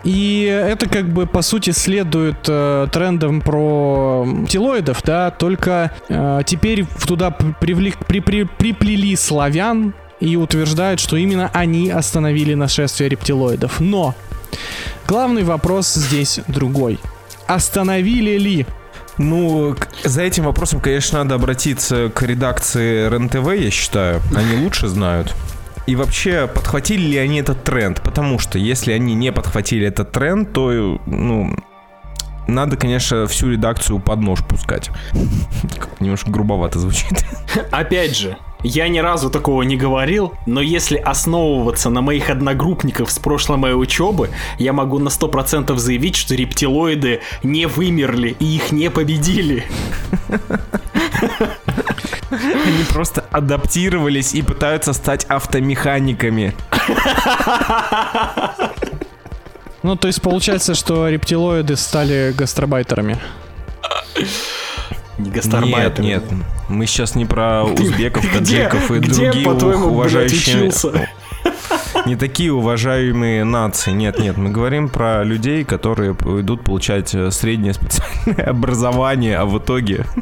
И 0.05 0.45
это 0.45 0.89
как 0.89 1.13
бы 1.13 1.27
по 1.27 1.43
сути 1.43 1.71
следует 1.71 2.39
э, 2.47 2.87
трендам 2.93 3.41
про 3.41 4.27
телоидов, 4.49 5.03
да, 5.05 5.31
только 5.31 5.93
э, 6.09 6.41
теперь 6.47 6.87
туда 7.07 7.29
привлек- 7.61 8.07
при- 8.07 8.21
при- 8.21 8.45
приплели 8.45 9.17
славян 9.17 9.95
и 10.21 10.37
утверждают, 10.37 11.01
что 11.01 11.17
именно 11.17 11.51
они 11.53 11.91
остановили 11.91 12.55
нашествие 12.55 13.11
рептилоидов. 13.11 13.81
Но 13.81 14.15
главный 15.07 15.45
вопрос 15.45 15.95
здесь 15.95 16.41
другой. 16.49 16.99
Остановили 17.47 18.37
ли? 18.39 18.67
Ну, 19.19 19.75
за 20.05 20.23
этим 20.23 20.45
вопросом, 20.45 20.81
конечно, 20.81 21.23
надо 21.23 21.35
обратиться 21.35 22.09
к 22.15 22.23
редакции 22.23 23.09
РЕН-ТВ, 23.09 23.53
я 23.61 23.71
считаю. 23.71 24.23
Они 24.35 24.63
лучше 24.63 24.87
знают. 24.87 25.35
И 25.87 25.97
вообще, 25.97 26.47
подхватили 26.47 27.03
ли 27.03 27.19
они 27.19 27.41
этот 27.41 27.65
тренд? 27.65 28.01
Потому 28.03 28.39
что 28.39 28.59
если 28.59 28.93
они 28.93 29.15
не 29.15 29.33
подхватили 29.33 29.87
этот 29.87 30.13
тренд, 30.13 30.53
то, 30.53 31.01
ну, 31.07 31.57
надо, 32.47 32.77
конечно, 32.77 33.27
всю 33.27 33.51
редакцию 33.51 33.99
под 33.99 34.21
нож 34.21 34.45
пускать. 34.47 34.91
Немножко 36.01 36.31
грубовато 36.31 36.79
звучит. 36.79 37.25
Опять 37.71 38.17
же, 38.17 38.37
я 38.63 38.89
ни 38.89 38.99
разу 38.99 39.31
такого 39.31 39.63
не 39.63 39.77
говорил, 39.77 40.33
но 40.47 40.61
если 40.61 40.97
основываться 40.97 41.91
на 41.91 42.01
моих 42.01 42.29
одногруппников 42.31 43.11
с 43.11 43.19
прошлой 43.19 43.57
моей 43.57 43.75
учебы, 43.75 44.31
я 44.59 44.73
могу 44.73 44.99
на 44.99 45.09
100% 45.09 45.77
заявить, 45.77 46.17
что 46.17 46.35
рептилоиды 46.35 47.21
не 47.43 47.67
вымерли 47.67 48.37
и 48.39 48.57
их 48.57 48.73
не 48.73 48.91
победили. 48.91 49.65
Они 52.31 52.85
просто 52.91 53.25
адаптировались 53.31 54.35
и 54.35 54.43
пытаются 54.43 54.93
стать 54.93 55.25
автомеханиками. 55.25 56.55
Ну, 59.85 59.97
то 59.97 60.09
есть 60.09 60.21
получается, 60.21 60.75
что 60.75 61.09
рептилоиды 61.09 61.77
стали 61.77 62.35
гастробайтерами. 62.37 63.17
Не 65.19 65.25
Нет, 65.27 65.35
гастарбайтеры. 65.35 66.03
нет. 66.03 66.25
Мы 66.69 66.87
сейчас 66.87 67.15
не 67.15 67.25
про 67.25 67.65
узбеков, 67.65 68.25
таджиков 68.33 68.91
и 68.91 68.99
другие 69.01 69.49
уважающие... 69.49 70.71
Не 72.07 72.17
такие 72.17 72.53
уважаемые 72.53 73.45
нации. 73.45 73.93
Нет, 73.93 74.19
нет, 74.19 74.37
мы 74.37 74.51
говорим 74.51 74.89
про 74.89 75.25
людей, 75.25 75.65
которые 75.65 76.13
идут 76.13 76.65
получать 76.65 77.15
э, 77.15 77.31
среднее 77.31 77.75
специальное 77.75 78.47
образование, 78.47 79.37
а 79.37 79.45
в 79.45 79.59
итоге... 79.59 80.05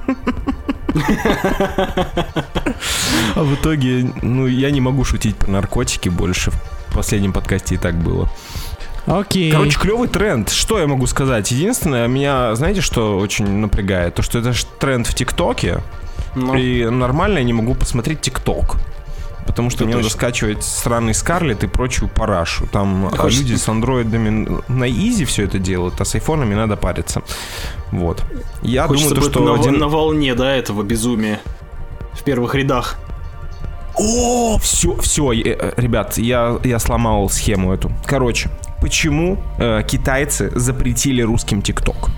А 3.35 3.43
в 3.43 3.55
итоге, 3.55 4.11
ну, 4.23 4.47
я 4.47 4.71
не 4.71 4.81
могу 4.81 5.05
шутить 5.05 5.37
про 5.37 5.51
наркотики 5.51 6.09
больше. 6.09 6.51
В 6.89 6.95
последнем 6.95 7.35
подкасте 7.35 7.75
и 7.75 7.79
так 7.79 7.95
было. 7.97 8.31
Окей. 9.07 9.53
Короче, 9.53 9.79
клевый 9.79 10.09
тренд. 10.09 10.49
Что 10.49 10.79
я 10.79 10.87
могу 10.87 11.07
сказать? 11.07 11.51
Единственное, 11.51 12.09
меня, 12.09 12.55
знаете, 12.55 12.81
что 12.81 13.19
очень 13.19 13.47
напрягает? 13.47 14.15
То, 14.15 14.23
что 14.23 14.39
это 14.39 14.55
ж 14.55 14.65
тренд 14.81 15.07
в 15.07 15.15
ТикТоке, 15.15 15.83
Ну, 16.37 16.55
и 16.55 16.85
нормально 16.85 17.39
я 17.39 17.45
не 17.45 17.53
могу 17.53 17.75
посмотреть 17.75 18.21
ТикТок. 18.21 18.77
Потому 19.47 19.71
что 19.71 19.79
Это 19.79 19.87
мне 19.87 19.95
надо 19.95 20.09
точно. 20.09 20.19
скачивать 20.19 20.65
сраный 20.65 21.15
Скарлет 21.15 21.65
и 21.65 21.67
прочую 21.67 22.09
парашу. 22.09 22.67
Там 22.67 23.07
а, 23.07 23.17
Хочешь- 23.17 23.39
люди 23.41 23.55
с 23.55 23.69
андроидами 23.69 24.61
на 24.69 24.91
изи 24.91 25.25
все 25.25 25.45
это 25.45 25.59
делают, 25.59 26.01
а 26.01 26.05
с 26.05 26.15
айфонами 26.15 26.55
надо 26.55 26.77
париться. 26.77 27.23
Вот. 27.91 28.23
Я 28.63 28.87
хочется 28.87 29.15
думаю, 29.15 29.25
то, 29.25 29.31
что 29.31 29.45
на, 29.45 29.61
один... 29.61 29.79
на 29.79 29.89
волне, 29.89 30.35
да, 30.35 30.53
этого 30.55 30.83
безумия. 30.83 31.41
В 32.13 32.23
первых 32.23 32.55
рядах. 32.55 32.99
О, 33.99 34.59
все, 34.59 34.95
все, 34.97 35.33
ребят, 35.33 36.19
я, 36.19 36.59
я 36.65 36.79
сломал 36.79 37.31
схему 37.31 37.73
эту. 37.73 37.91
Короче, 38.05 38.51
почему 38.83 39.39
э, 39.59 39.83
китайцы 39.87 40.51
запретили 40.55 41.23
русским 41.23 41.63
ТикТок? 41.63 42.11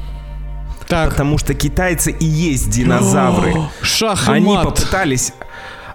Так. 0.88 1.11
Потому 1.11 1.38
что 1.38 1.54
китайцы 1.54 2.11
и 2.12 2.25
есть 2.25 2.71
динозавры. 2.71 3.54
Шах 3.83 4.28
и 4.28 4.33
Они 4.33 4.54
мат. 4.54 4.64
попытались, 4.64 5.33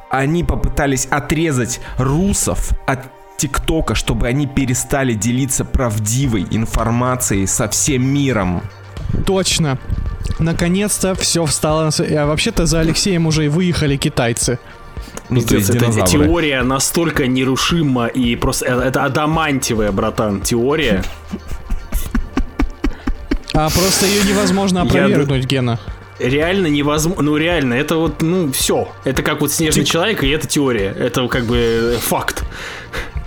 они 0.10 0.44
попытались 0.44 1.08
отрезать 1.10 1.82
русов 1.98 2.70
от 2.86 3.00
ТикТока, 3.38 3.96
чтобы 3.96 4.28
они 4.28 4.46
перестали 4.48 5.14
делиться 5.14 5.66
правдивой 5.66 6.46
информацией 6.52 7.48
со 7.48 7.68
всем 7.68 8.06
миром. 8.06 8.62
Точно. 9.26 9.78
Наконец-то 10.40 11.16
все 11.16 11.46
встало. 11.46 11.90
А 12.00 12.26
вообще-то 12.26 12.66
за 12.66 12.80
Алексеем 12.82 13.26
уже 13.26 13.46
и 13.46 13.48
выехали 13.50 13.98
китайцы. 13.98 14.60
Ну, 15.30 15.42
то 15.42 15.56
есть 15.56 15.70
это 15.70 15.80
динозавры. 15.80 16.26
теория 16.28 16.62
настолько 16.64 17.28
нерушима 17.28 18.08
и 18.08 18.36
просто 18.36 18.66
это, 18.66 18.82
это 18.82 19.04
адамантивая, 19.04 19.92
братан, 19.92 20.42
теория. 20.42 21.04
А 23.54 23.70
просто 23.70 24.06
ее 24.06 24.24
невозможно 24.24 24.80
Я 24.80 24.84
опровергнуть, 24.84 25.46
Гена. 25.46 25.80
Реально 26.20 26.68
невозможно, 26.68 27.24
ну 27.24 27.38
реально, 27.38 27.74
это 27.74 27.96
вот, 27.98 28.22
ну 28.22 28.52
все. 28.52 28.88
Это 29.04 29.24
как 29.24 29.42
вот 29.42 29.52
снежный 29.52 29.84
человек, 29.86 30.24
и 30.24 30.30
это 30.30 30.48
теория. 30.48 30.92
Это 30.98 31.28
как 31.28 31.46
бы 31.46 31.58
э, 31.58 31.98
факт. 32.00 32.44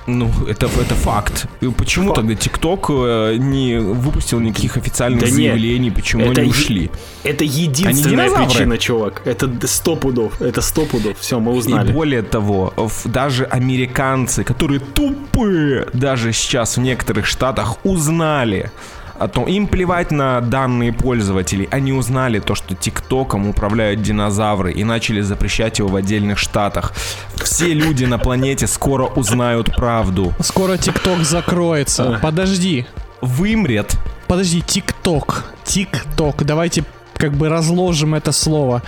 Ну, 0.08 0.30
это, 0.48 0.66
это 0.66 0.94
факт. 0.94 1.46
И 1.60 1.66
почему 1.66 2.06
Факт. 2.10 2.16
тогда 2.20 2.34
ТикТок 2.36 2.86
э, 2.90 3.34
не 3.38 3.76
выпустил 3.80 4.38
никаких 4.38 4.76
официальных 4.76 5.20
Да 5.20 5.26
заявлений, 5.26 5.90
почему 5.90 6.22
это 6.30 6.42
они 6.42 6.50
е- 6.50 6.54
ушли? 6.54 6.90
Это 7.24 7.42
единственная 7.42 8.30
причина, 8.30 8.78
чувак. 8.78 9.22
Это 9.24 9.50
сто 9.66 9.96
пудов. 9.96 10.40
Это 10.40 10.60
сто 10.62 10.86
пудов. 10.86 11.18
Все, 11.18 11.40
мы 11.40 11.54
И 11.54 11.58
узнали. 11.58 11.90
более 11.92 12.22
того, 12.22 12.72
в- 12.76 13.08
даже 13.08 13.46
американцы, 13.46 14.44
которые 14.44 14.78
тупые, 14.78 15.88
даже 15.92 16.32
сейчас 16.32 16.76
в 16.76 16.80
некоторых 16.80 17.26
штатах 17.26 17.84
узнали 17.84 18.70
о 19.18 19.28
том, 19.28 19.44
им 19.44 19.66
плевать 19.66 20.10
на 20.10 20.40
данные 20.40 20.92
пользователей. 20.92 21.68
Они 21.70 21.92
узнали 21.92 22.38
то, 22.38 22.54
что 22.54 22.74
ТикТоком 22.74 23.48
управляют 23.48 24.02
динозавры 24.02 24.72
и 24.72 24.84
начали 24.84 25.20
запрещать 25.20 25.78
его 25.78 25.88
в 25.88 25.96
отдельных 25.96 26.38
штатах. 26.38 26.92
Все 27.36 27.72
люди 27.72 28.04
на 28.04 28.18
планете 28.18 28.66
скоро 28.66 29.06
узнают 29.06 29.74
правду. 29.76 30.32
Скоро 30.40 30.76
ТикТок 30.76 31.20
закроется. 31.20 32.18
Подожди. 32.22 32.86
Вымрет. 33.20 33.96
Подожди, 34.26 34.60
ТикТок. 34.60 35.44
ТикТок. 35.64 36.44
Давайте 36.44 36.84
как 37.14 37.32
бы 37.32 37.48
разложим 37.48 38.14
это 38.14 38.32
слово. 38.32 38.82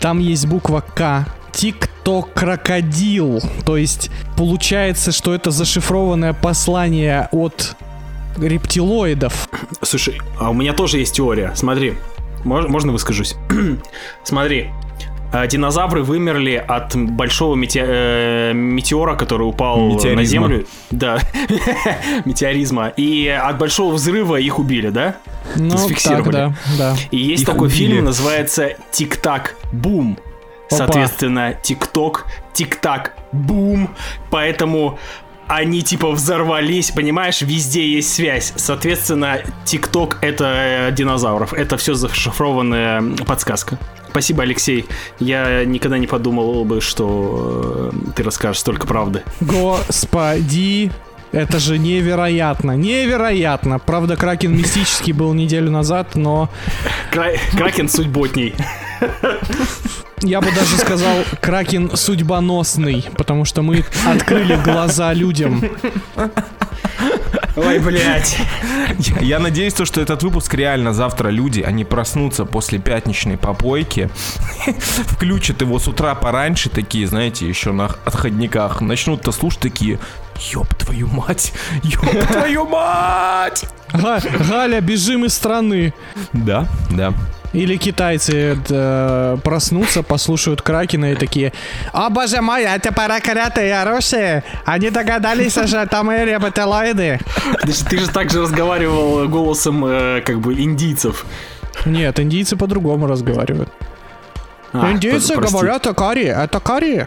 Там 0.00 0.18
есть 0.18 0.46
буква 0.46 0.84
К. 0.94 1.26
ТикТок 1.52 2.32
крокодил. 2.32 3.40
То 3.64 3.76
есть 3.76 4.10
получается, 4.36 5.12
что 5.12 5.34
это 5.34 5.50
зашифрованное 5.50 6.32
послание 6.32 7.28
от 7.30 7.76
рептилоидов. 8.38 9.48
Слушай, 9.82 10.20
а 10.40 10.50
у 10.50 10.54
меня 10.54 10.72
тоже 10.72 10.98
есть 10.98 11.14
теория. 11.14 11.52
Смотри, 11.54 11.94
мож- 12.44 12.68
можно 12.68 12.92
выскажусь? 12.92 13.34
Смотри, 14.24 14.70
а, 15.32 15.46
динозавры 15.46 16.02
вымерли 16.02 16.54
от 16.56 16.94
большого 16.94 17.54
мете- 17.56 17.84
э, 17.86 18.52
метеора, 18.52 19.14
который 19.16 19.44
упал 19.44 19.78
на 19.78 19.94
Метеоризма. 19.94 20.24
Землю. 20.24 20.66
Да, 20.90 21.18
метеоризма. 22.24 22.88
И 22.88 23.28
от 23.28 23.58
большого 23.58 23.94
взрыва 23.94 24.36
их 24.36 24.58
убили, 24.58 24.90
да? 24.90 25.16
Ну, 25.56 25.76
так, 26.04 26.30
да, 26.30 26.54
да. 26.78 26.96
И 27.10 27.16
есть 27.18 27.42
Их 27.42 27.48
такой 27.48 27.68
убили. 27.68 27.78
фильм, 27.78 28.04
называется 28.04 28.70
«Тик-так 28.90 29.56
бум». 29.72 30.18
Соответственно, 30.68 31.52
тик-ток, 31.62 32.24
тик-так 32.54 33.12
бум. 33.30 33.90
Поэтому 34.30 34.98
они 35.54 35.82
типа 35.82 36.10
взорвались, 36.10 36.90
понимаешь, 36.92 37.42
везде 37.42 37.86
есть 37.86 38.14
связь. 38.14 38.54
Соответственно, 38.56 39.42
тик-ток 39.66 40.16
это 40.22 40.44
э, 40.88 40.92
динозавров. 40.92 41.52
Это 41.52 41.76
все 41.76 41.92
зашифрованная 41.92 43.02
подсказка. 43.26 43.78
Спасибо, 44.08 44.44
Алексей. 44.44 44.86
Я 45.18 45.64
никогда 45.66 45.98
не 45.98 46.06
подумал 46.06 46.64
бы, 46.64 46.80
что 46.80 47.90
э, 47.92 48.12
ты 48.16 48.22
расскажешь 48.22 48.60
столько 48.60 48.86
правды. 48.86 49.24
Господи, 49.42 50.90
это 51.32 51.58
же 51.58 51.78
невероятно, 51.78 52.72
невероятно. 52.74 53.78
Правда, 53.78 54.16
Кракен 54.16 54.56
мистический 54.56 55.12
был 55.12 55.34
неделю 55.34 55.70
назад, 55.70 56.14
но 56.14 56.48
Кра- 57.10 57.36
Кракен 57.52 57.90
судьботней. 57.90 58.54
Я 60.22 60.40
бы 60.40 60.50
даже 60.52 60.76
сказал 60.78 61.16
Кракен 61.40 61.96
судьбоносный, 61.96 63.06
потому 63.16 63.44
что 63.44 63.62
мы 63.62 63.84
открыли 64.06 64.56
глаза 64.56 65.12
людям. 65.12 65.62
Ой, 67.54 67.78
блядь. 67.80 68.38
Я, 68.98 69.18
я 69.20 69.38
надеюсь, 69.38 69.74
то, 69.74 69.84
что 69.84 70.00
этот 70.00 70.22
выпуск 70.22 70.54
реально 70.54 70.94
завтра 70.94 71.28
люди, 71.28 71.60
они 71.60 71.84
проснутся 71.84 72.46
после 72.46 72.78
пятничной 72.78 73.36
попойки, 73.36 74.08
включат 75.06 75.60
его 75.60 75.78
с 75.78 75.86
утра 75.86 76.14
пораньше, 76.14 76.70
такие, 76.70 77.06
знаете, 77.06 77.46
еще 77.46 77.72
на 77.72 77.86
отходниках, 78.06 78.80
начнут-то 78.80 79.32
слушать 79.32 79.60
такие, 79.60 79.98
ёб 80.52 80.74
твою 80.76 81.08
мать, 81.08 81.52
ёб 81.82 82.26
твою 82.26 82.66
мать! 82.66 83.66
Га- 83.92 84.22
Галя, 84.48 84.80
бежим 84.80 85.26
из 85.26 85.34
страны. 85.34 85.92
Да, 86.32 86.66
да. 86.90 87.12
Или 87.52 87.76
китайцы 87.76 88.56
э, 88.70 89.36
проснутся, 89.44 90.02
послушают 90.02 90.62
Кракена 90.62 91.12
и 91.12 91.14
такие 91.14 91.52
«О, 91.92 92.08
боже 92.08 92.40
мой, 92.40 92.62
это 92.62 92.92
паракорятые 92.92 93.84
Руси! 93.84 94.42
Они 94.64 94.90
догадались, 94.90 95.52
что 95.52 95.86
там 95.86 96.10
и 96.10 96.24
рептилоиды!» 96.24 97.20
Ты, 97.62 97.72
же- 97.72 97.84
ты 97.84 97.98
же 97.98 98.08
так 98.08 98.30
же 98.30 98.42
разговаривал 98.42 99.28
голосом 99.28 99.84
э, 99.84 100.22
как 100.24 100.40
бы 100.40 100.54
индийцев. 100.54 101.26
Нет, 101.84 102.18
индийцы 102.20 102.56
по-другому 102.56 103.06
разговаривают. 103.06 103.68
А, 104.72 104.90
индийцы 104.92 105.34
говорят 105.36 105.86
о 105.86 105.92
карри, 105.94 106.24
это 106.24 106.58
карри. 106.60 107.06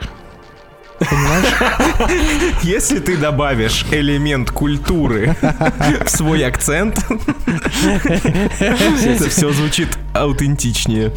Если 2.64 3.00
ты 3.00 3.18
добавишь 3.18 3.86
элемент 3.92 4.52
культуры 4.52 5.36
в 6.06 6.10
свой 6.10 6.46
акцент, 6.46 7.06
это 8.60 9.30
все 9.30 9.52
звучит 9.52 9.98
аутентичнее. 10.14 11.12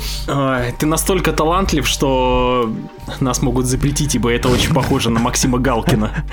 Ты 0.78 0.86
настолько 0.86 1.32
талантлив, 1.32 1.86
что 1.86 2.72
нас 3.20 3.40
могут 3.40 3.66
запретить, 3.66 4.14
ибо 4.16 4.32
это 4.32 4.48
очень 4.48 4.74
похоже 4.74 5.10
на 5.10 5.20
Максима 5.20 5.58
Галкина. 5.58 6.24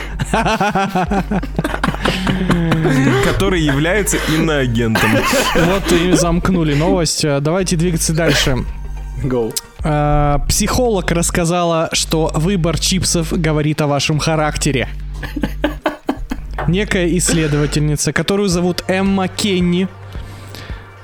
который 3.23 3.61
является 3.61 4.17
иноагентом. 4.35 5.09
Вот 5.55 5.91
и 5.91 6.11
замкнули 6.13 6.73
новость. 6.73 7.25
Давайте 7.41 7.75
двигаться 7.75 8.13
дальше. 8.13 8.57
Go. 9.23 9.53
Э, 9.85 10.39
Психолог 10.49 11.11
рассказала, 11.11 11.89
что 11.93 12.31
выбор 12.33 12.79
чипсов 12.79 13.31
говорит 13.31 13.81
о 13.81 13.87
вашем 13.87 14.17
характере. 14.17 14.89
Некая 16.67 17.15
исследовательница, 17.17 18.11
которую 18.11 18.49
зовут 18.49 18.83
Эмма 18.87 19.27
Кенни. 19.27 19.87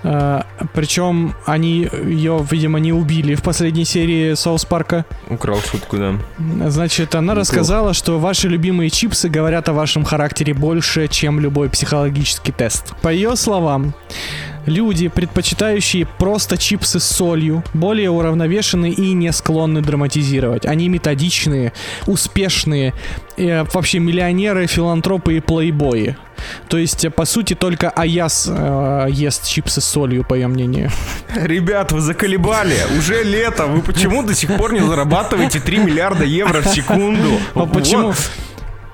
Э, 0.02 0.42
Причем 0.74 1.36
они 1.46 1.88
ее, 2.06 2.44
видимо, 2.50 2.80
не 2.80 2.92
убили 2.92 3.36
в 3.36 3.44
последней 3.44 3.86
серии 3.86 4.34
Соус 4.34 4.66
Парка. 4.66 5.06
Украл 5.30 5.60
шутку, 5.62 5.98
да. 5.98 6.16
Значит, 6.68 7.14
она 7.14 7.36
рассказала, 7.36 7.94
что 7.94 8.18
ваши 8.18 8.48
любимые 8.48 8.90
чипсы 8.90 9.30
говорят 9.30 9.70
о 9.70 9.74
вашем 9.74 10.04
характере 10.04 10.56
больше, 10.56 11.08
чем 11.08 11.40
любой 11.40 11.70
психологический 11.70 12.52
тест. 12.52 12.96
По 13.04 13.10
ее 13.10 13.36
словам, 13.36 13.94
люди, 14.66 15.08
предпочитающие 15.08 16.06
просто 16.06 16.58
чипсы 16.58 17.00
с 17.00 17.06
солью, 17.06 17.64
более 17.74 18.10
уравновешены 18.10 18.90
и 18.90 19.14
не 19.14 19.32
склонны 19.32 19.82
драматизировать. 19.82 20.66
Они 20.66 20.90
методичные, 20.90 21.74
успешные, 22.08 22.94
э, 23.38 23.64
вообще 23.74 24.00
миллионеры, 24.00 24.68
филантропы 24.68 25.38
и 25.38 25.40
плейбои. 25.40 26.16
То 26.70 26.78
есть, 26.78 27.06
э, 27.06 27.10
по 27.10 27.26
сути, 27.26 27.54
только 27.54 27.90
Аяс 27.90 28.48
э, 28.50 29.08
ест 29.10 29.48
чипсы 29.48 29.82
с 29.82 29.86
солью, 29.86 30.24
по 30.24 30.34
ее 30.34 30.48
мнению. 30.48 30.92
Ребят, 31.36 31.92
вы 31.92 32.02
заколебали. 32.02 32.78
Уже 32.98 33.24
лето. 33.24 33.68
Вы 33.68 33.82
почему 33.82 34.24
до 34.24 34.34
сих 34.34 34.56
пор 34.58 34.74
не 34.74 34.82
зарабатываете 34.82 35.60
3 35.60 35.80
миллиарда 35.80 36.24
евро 36.26 36.62
в 36.62 36.68
секунду? 36.68 37.40
А 37.56 37.66
почему? 37.66 38.08
Вот. 38.08 38.32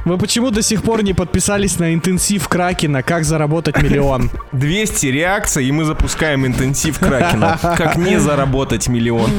Вы 0.07 0.17
почему 0.17 0.51
до 0.51 0.61
сих 0.61 0.83
пор 0.83 1.03
не 1.03 1.13
подписались 1.13 1.79
на 1.79 1.93
интенсив 1.93 2.47
Кракена 2.47 3.03
«Как 3.03 3.25
заработать 3.25 3.83
миллион»? 3.83 4.31
200 4.53 5.07
реакций, 5.07 5.65
и 5.65 5.71
мы 5.73 5.83
запускаем 5.83 6.45
интенсив 6.47 6.97
Кракена. 6.97 7.59
Как 7.61 7.97
не 7.97 8.17
заработать 8.17 8.87
миллион? 8.87 9.29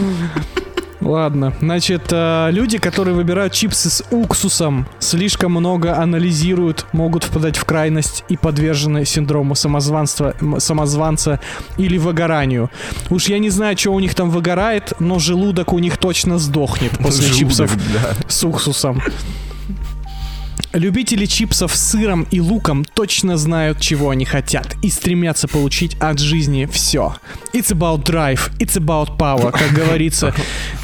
Ладно, 1.01 1.55
значит, 1.61 2.09
э, 2.11 2.51
люди, 2.51 2.77
которые 2.77 3.15
выбирают 3.15 3.55
чипсы 3.55 3.89
с 3.89 4.05
уксусом, 4.11 4.87
слишком 4.99 5.53
много 5.53 5.97
анализируют, 5.97 6.85
могут 6.93 7.25
впадать 7.25 7.57
в 7.57 7.65
крайность 7.65 8.25
и 8.29 8.37
подвержены 8.37 9.07
синдрому 9.07 9.55
самозванства, 9.55 10.35
самозванца 10.59 11.41
или 11.79 11.97
выгоранию. 11.97 12.69
Уж 13.09 13.29
я 13.29 13.39
не 13.39 13.49
знаю, 13.49 13.79
что 13.79 13.95
у 13.95 14.01
них 14.01 14.15
там 14.15 14.29
выгорает, 14.29 14.93
но 14.99 15.19
желудок 15.19 15.73
у 15.73 15.79
них 15.79 15.97
точно 15.97 16.37
сдохнет 16.39 16.91
после 16.99 17.29
Желудок, 17.29 17.39
чипсов 17.39 17.77
да. 17.95 18.17
с 18.29 18.45
уксусом. 18.45 19.01
Любители 20.73 21.27
чипсов 21.27 21.75
с 21.75 21.91
сыром 21.91 22.27
и 22.31 22.41
луком 22.41 22.85
точно 22.85 23.37
знают, 23.37 23.81
чего 23.81 24.11
они 24.11 24.25
хотят 24.25 24.77
и 24.83 24.91
стремятся 24.91 25.49
получить 25.49 25.97
от 26.01 26.19
жизни 26.19 26.69
все. 26.71 27.15
It's 27.53 27.73
about 27.73 28.05
drive, 28.05 28.51
it's 28.59 28.77
about 28.79 29.17
power, 29.17 29.51
как 29.51 29.73
говорится, 29.73 30.35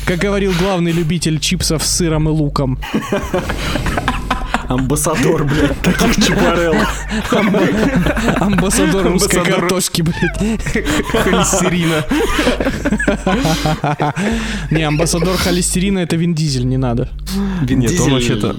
как 0.07 0.19
говорил 0.19 0.53
главный 0.59 0.93
любитель 0.93 1.39
чипсов 1.39 1.85
с 1.85 1.97
сыром 1.97 2.29
и 2.29 2.33
луком. 2.33 2.79
Амбассадор, 4.69 5.45
блядь, 5.45 5.81
таких 5.83 6.17
чупарел. 6.27 6.75
Амбассадор 8.41 9.07
русской 9.07 9.45
картошки, 9.45 10.03
блядь. 10.03 10.39
Холестерина. 11.25 12.05
Не, 14.71 14.83
амбассадор 14.83 15.37
холестерина 15.37 16.01
это 16.01 16.17
Вин 16.17 16.35
Дизель, 16.35 16.67
не 16.67 16.77
надо. 16.77 17.11
Вин 17.63 17.81
Нет, 17.81 17.91
он 17.91 17.97
Дизель, 17.97 18.13
вообще-то 18.13 18.57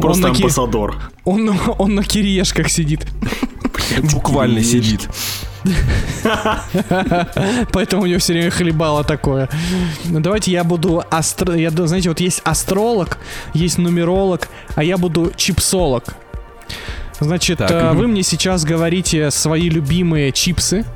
Просто 0.00 0.28
амбассадор. 0.28 0.96
Он, 1.24 1.58
он 1.78 1.94
на 1.94 2.02
кириешках 2.02 2.68
сидит, 2.68 3.06
буквально 4.12 4.62
сидит. 4.62 5.08
поэтому 7.72 8.02
у 8.02 8.06
него 8.06 8.18
все 8.18 8.32
время 8.32 8.50
хлебало 8.50 9.04
такое. 9.04 9.48
Ну, 10.04 10.20
Давайте 10.20 10.52
я 10.52 10.64
буду 10.64 11.02
астро... 11.10 11.54
Я, 11.54 11.70
знаете, 11.70 12.08
вот 12.08 12.20
есть 12.20 12.40
астролог, 12.44 13.18
есть 13.54 13.78
нумеролог, 13.78 14.48
а 14.74 14.82
я 14.82 14.96
буду 14.96 15.32
чипсолог. 15.36 16.04
Значит, 17.20 17.58
Так, 17.58 17.70
э, 17.70 17.92
вы 17.92 18.06
мне 18.06 18.22
сейчас 18.22 18.64
говорите 18.64 19.30
свои 19.30 19.68
любимые 19.68 20.32
чипсы. 20.32 20.86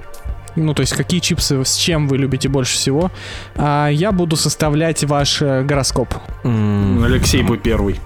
Ну, 0.56 0.72
то 0.72 0.80
есть, 0.80 0.94
какие 0.94 1.20
чипсы, 1.20 1.62
с 1.64 1.76
чем 1.76 2.08
вы 2.08 2.16
любите 2.16 2.48
больше 2.48 2.74
всего. 2.74 3.10
А 3.56 3.88
я 3.88 4.12
буду 4.12 4.36
составлять 4.36 5.04
ваш 5.04 5.42
э, 5.42 5.62
гороскоп. 5.62 6.14
Алексей 6.44 7.42
будет 7.42 7.62
первый. 7.62 8.00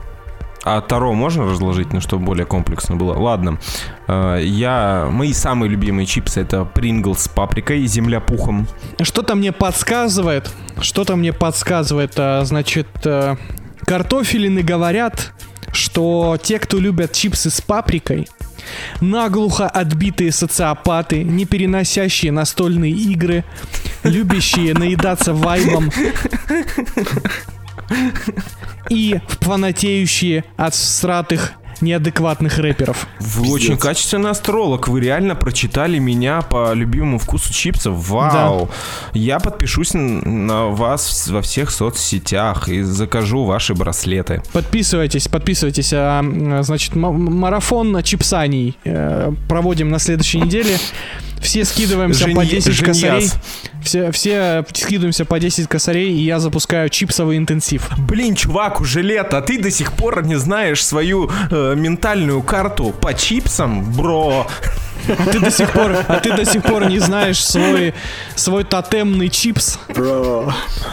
А 0.64 0.80
Таро 0.80 1.14
можно 1.14 1.44
разложить, 1.44 1.92
ну, 1.92 2.00
чтобы 2.00 2.24
более 2.24 2.46
комплексно 2.46 2.96
было? 2.96 3.14
Ладно. 3.14 3.58
Э, 4.06 4.40
Я... 4.42 5.08
Мои 5.10 5.32
самые 5.32 5.70
любимые 5.70 6.06
чипсы 6.06 6.40
это 6.40 6.64
Принглс 6.64 7.24
с 7.24 7.28
паприкой 7.28 7.82
и 7.82 7.86
земля 7.86 8.20
пухом. 8.20 8.66
Что-то 9.00 9.34
мне 9.34 9.52
подсказывает, 9.52 10.50
что-то 10.80 11.16
мне 11.16 11.32
подсказывает, 11.32 12.14
а, 12.16 12.44
значит, 12.44 12.88
э, 13.04 13.36
картофелины 13.84 14.62
говорят, 14.62 15.32
что 15.72 16.38
те, 16.42 16.58
кто 16.58 16.78
любят 16.78 17.12
чипсы 17.12 17.50
с 17.50 17.60
паприкой, 17.60 18.28
наглухо 19.00 19.66
отбитые 19.66 20.32
социопаты, 20.32 21.22
не 21.22 21.44
переносящие 21.44 22.32
настольные 22.32 22.92
игры, 22.92 23.44
любящие 24.02 24.74
наедаться 24.74 25.32
вайбом 25.32 25.90
и 28.90 29.20
фанатеющие 29.40 30.44
от 30.56 30.74
всратых 30.74 31.54
неадекватных 31.80 32.58
рэперов. 32.58 33.06
Вы 33.20 33.52
очень 33.52 33.76
качественный 33.76 34.30
астролог. 34.30 34.88
Вы 34.88 35.00
реально 35.00 35.34
прочитали 35.34 35.98
меня 35.98 36.42
по 36.42 36.72
любимому 36.72 37.18
вкусу 37.18 37.52
чипсов. 37.52 38.08
Вау. 38.08 38.70
Я 39.12 39.38
подпишусь 39.38 39.90
на 39.94 40.66
вас 40.66 41.28
во 41.28 41.42
всех 41.42 41.70
соцсетях 41.70 42.68
и 42.68 42.82
закажу 42.82 43.44
ваши 43.44 43.74
браслеты. 43.74 44.42
Подписывайтесь, 44.52 45.28
подписывайтесь. 45.28 45.92
А, 45.92 46.24
значит, 46.62 46.94
марафон 46.96 48.02
чипсаний 48.02 48.76
э, 48.84 49.32
проводим 49.48 49.90
на 49.90 49.98
следующей 49.98 50.40
неделе. 50.40 50.76
Все 51.40 51.64
скидываемся 51.64 52.24
по 52.24 52.42
Женье- 52.42 52.50
10 52.50 52.72
женьяс. 52.72 53.00
косарей. 53.00 53.30
Все, 53.82 54.10
все 54.12 54.64
скидываемся 54.74 55.24
по 55.24 55.38
10 55.38 55.68
косарей, 55.68 56.12
и 56.12 56.22
я 56.24 56.40
запускаю 56.40 56.88
чипсовый 56.88 57.36
интенсив. 57.38 57.88
Блин, 57.98 58.34
чувак, 58.34 58.80
уже 58.80 59.02
лето, 59.02 59.38
а 59.38 59.42
ты 59.42 59.58
до 59.60 59.70
сих 59.70 59.92
пор 59.92 60.24
не 60.24 60.36
знаешь 60.36 60.84
свою 60.84 61.30
э, 61.50 61.74
ментальную 61.76 62.42
карту 62.42 62.90
по 63.00 63.14
чипсам, 63.14 63.90
бро. 63.92 64.46
А 65.08 65.24
ты 65.30 65.38
до 65.40 65.50
сих 65.50 65.70
пор, 65.72 65.96
а 66.08 66.20
ты 66.20 66.34
до 66.36 66.44
сих 66.44 66.62
пор 66.62 66.86
не 66.90 66.98
знаешь 66.98 67.42
свой, 67.42 67.94
свой 68.34 68.64
тотемный 68.64 69.30
чипс. 69.30 69.78
Бро. 69.94 70.52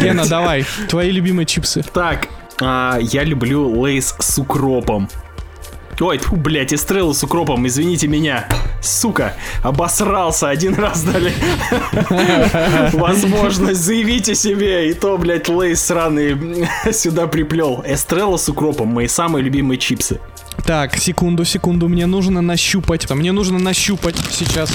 Гена, 0.00 0.26
давай, 0.26 0.66
твои 0.88 1.10
любимые 1.10 1.46
чипсы. 1.46 1.82
Так, 1.94 2.28
а, 2.60 2.98
я 3.00 3.24
люблю 3.24 3.68
лейс 3.80 4.14
с 4.18 4.38
укропом. 4.38 5.08
Ой, 6.00 6.16
тьфу, 6.16 6.36
блядь, 6.36 6.72
эстреллу 6.72 7.12
с 7.12 7.22
укропом, 7.22 7.66
извините 7.66 8.08
меня. 8.08 8.48
Сука, 8.82 9.34
обосрался, 9.62 10.48
один 10.48 10.74
раз 10.74 11.02
дали 11.02 11.30
возможность 12.96 13.80
заявить 13.80 14.30
о 14.30 14.34
себе, 14.34 14.88
и 14.88 14.94
то, 14.94 15.18
блядь, 15.18 15.48
лейс 15.50 15.82
сраный 15.82 16.66
сюда 16.92 17.26
приплел. 17.26 17.84
Эстрелла 17.86 18.38
с 18.38 18.48
укропом, 18.48 18.88
мои 18.88 19.08
самые 19.08 19.44
любимые 19.44 19.76
чипсы. 19.76 20.20
Так, 20.64 20.96
секунду, 20.96 21.44
секунду, 21.44 21.86
мне 21.88 22.06
нужно 22.06 22.40
нащупать. 22.40 23.10
Мне 23.10 23.32
нужно 23.32 23.58
нащупать 23.58 24.16
сейчас. 24.30 24.72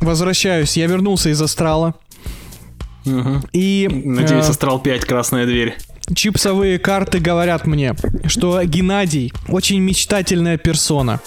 Возвращаюсь, 0.00 0.76
я 0.76 0.86
вернулся 0.86 1.30
из 1.30 1.40
астрала. 1.40 1.94
И 3.52 3.88
Надеюсь, 4.04 4.46
э, 4.46 4.50
Астрал 4.50 4.80
5, 4.80 5.04
красная 5.04 5.46
дверь. 5.46 5.76
чипсовые 6.14 6.78
карты 6.78 7.18
говорят 7.20 7.66
мне, 7.66 7.94
что 8.26 8.62
Геннадий 8.64 9.32
очень 9.48 9.80
мечтательная 9.80 10.58
персона. 10.58 11.20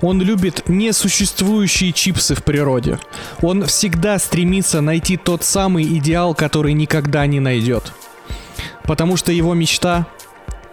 Он 0.00 0.22
любит 0.22 0.68
несуществующие 0.68 1.92
чипсы 1.92 2.34
в 2.34 2.44
природе. 2.44 2.98
Он 3.42 3.64
всегда 3.66 4.18
стремится 4.18 4.80
найти 4.80 5.16
тот 5.16 5.42
самый 5.42 5.84
идеал, 5.98 6.34
который 6.34 6.72
никогда 6.72 7.26
не 7.26 7.40
найдет. 7.40 7.92
Потому 8.84 9.16
что 9.16 9.32
его 9.32 9.54
мечта 9.54 10.06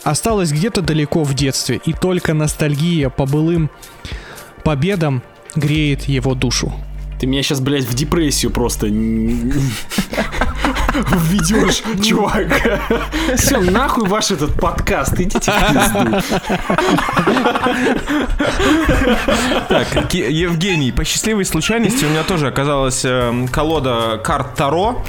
осталась 0.04 0.52
где-то 0.52 0.82
далеко 0.82 1.24
в 1.24 1.34
детстве, 1.34 1.82
и 1.86 1.94
только 1.94 2.34
ностальгия 2.34 3.10
по 3.10 3.26
былым 3.26 3.70
победам 4.64 5.24
греет 5.56 6.04
его 6.04 6.36
душу. 6.36 6.74
Ты 7.20 7.26
меня 7.26 7.42
сейчас, 7.42 7.62
блядь, 7.62 7.86
в 7.86 7.96
депрессию 7.96 8.52
просто 8.52 8.88
введешь, 11.06 11.84
чувак. 12.04 12.48
Все, 13.36 13.60
нахуй 13.60 14.08
ваш 14.08 14.32
этот 14.32 14.54
подкаст, 14.54 15.20
идите. 15.20 15.52
Так, 19.70 20.14
Евгений, 20.14 20.92
по 20.92 21.04
счастливой 21.04 21.46
случайности 21.46 22.06
у 22.06 22.10
меня 22.10 22.24
тоже 22.24 22.48
оказалась 22.48 23.04
эм, 23.06 23.48
колода 23.48 24.20
карт 24.24 24.56
Таро. 24.56 25.04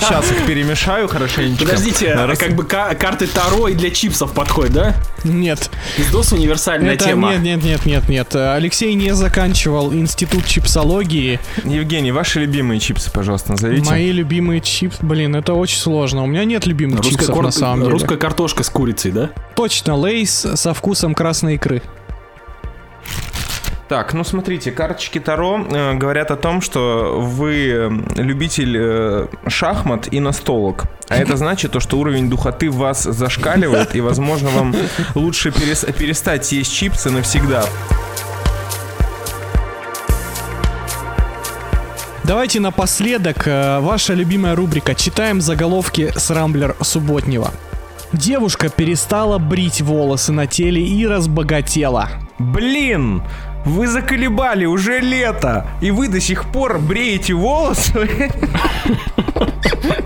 Сейчас 0.00 0.30
их 0.30 0.46
перемешаю 0.46 1.08
хорошенечко. 1.08 1.64
Подождите, 1.64 2.12
а 2.12 2.34
как 2.36 2.52
бы 2.54 2.64
ка- 2.64 2.94
карты 2.94 3.26
Таро 3.26 3.68
и 3.68 3.74
для 3.74 3.90
чипсов 3.90 4.32
подходят, 4.32 4.72
да? 4.72 4.94
Нет, 5.24 5.70
Пиздос 5.96 6.32
универсальная 6.32 6.94
это 6.94 7.04
тема. 7.06 7.32
нет, 7.34 7.42
нет, 7.42 7.62
нет, 7.64 7.86
нет, 7.86 8.08
нет. 8.08 8.34
Алексей 8.34 8.94
не 8.94 9.14
заканчивал 9.14 9.92
институт 9.92 10.46
чипсологии. 10.46 11.40
Евгений, 11.64 12.12
ваши 12.12 12.40
любимые 12.40 12.80
чипсы, 12.80 13.10
пожалуйста, 13.10 13.52
назовите. 13.52 13.88
Мои 13.90 14.11
любимые 14.12 14.60
чипсы, 14.60 15.04
блин, 15.04 15.34
это 15.36 15.54
очень 15.54 15.78
сложно. 15.78 16.22
У 16.22 16.26
меня 16.26 16.44
нет 16.44 16.66
любимых 16.66 16.98
Русская, 16.98 17.12
чипсов 17.12 17.34
кор- 17.34 17.44
на 17.44 17.50
самом 17.50 17.80
деле. 17.80 17.90
русская 17.92 18.16
картошка 18.18 18.62
с 18.62 18.70
курицей, 18.70 19.10
да? 19.12 19.30
Точно, 19.56 19.96
лейс 19.96 20.46
со 20.54 20.74
вкусом 20.74 21.14
красной 21.14 21.54
икры. 21.56 21.82
Так, 23.88 24.14
ну 24.14 24.24
смотрите, 24.24 24.70
карточки 24.72 25.20
Таро 25.20 25.66
э, 25.70 25.94
говорят 25.94 26.30
о 26.30 26.36
том, 26.36 26.62
что 26.62 27.18
вы 27.20 28.02
любитель 28.16 28.74
э, 28.78 29.26
шахмат 29.48 30.08
и 30.10 30.18
настолок. 30.18 30.84
А 31.08 31.16
это 31.16 31.36
значит 31.36 31.72
то, 31.72 31.80
что 31.80 31.98
уровень 31.98 32.30
духоты 32.30 32.70
в 32.70 32.76
вас 32.76 33.02
зашкаливает, 33.02 33.94
и, 33.94 34.00
возможно, 34.00 34.48
вам 34.48 34.74
лучше 35.14 35.50
перес- 35.50 35.92
перестать 35.92 36.50
есть 36.52 36.72
чипсы 36.72 37.10
навсегда. 37.10 37.66
Давайте 42.24 42.60
напоследок 42.60 43.48
э, 43.48 43.80
ваша 43.80 44.14
любимая 44.14 44.54
рубрика 44.54 44.94
«Читаем 44.94 45.40
заголовки 45.40 46.12
с 46.14 46.30
Рамблер 46.30 46.76
субботнего». 46.80 47.50
Девушка 48.12 48.68
перестала 48.68 49.38
брить 49.38 49.80
волосы 49.80 50.32
на 50.32 50.46
теле 50.46 50.86
и 50.86 51.04
разбогатела. 51.06 52.08
Блин! 52.38 53.22
Вы 53.64 53.86
заколебали, 53.86 54.66
уже 54.66 54.98
лето, 54.98 55.66
и 55.80 55.90
вы 55.90 56.08
до 56.08 56.20
сих 56.20 56.50
пор 56.50 56.78
бреете 56.78 57.34
волосы? 57.34 58.30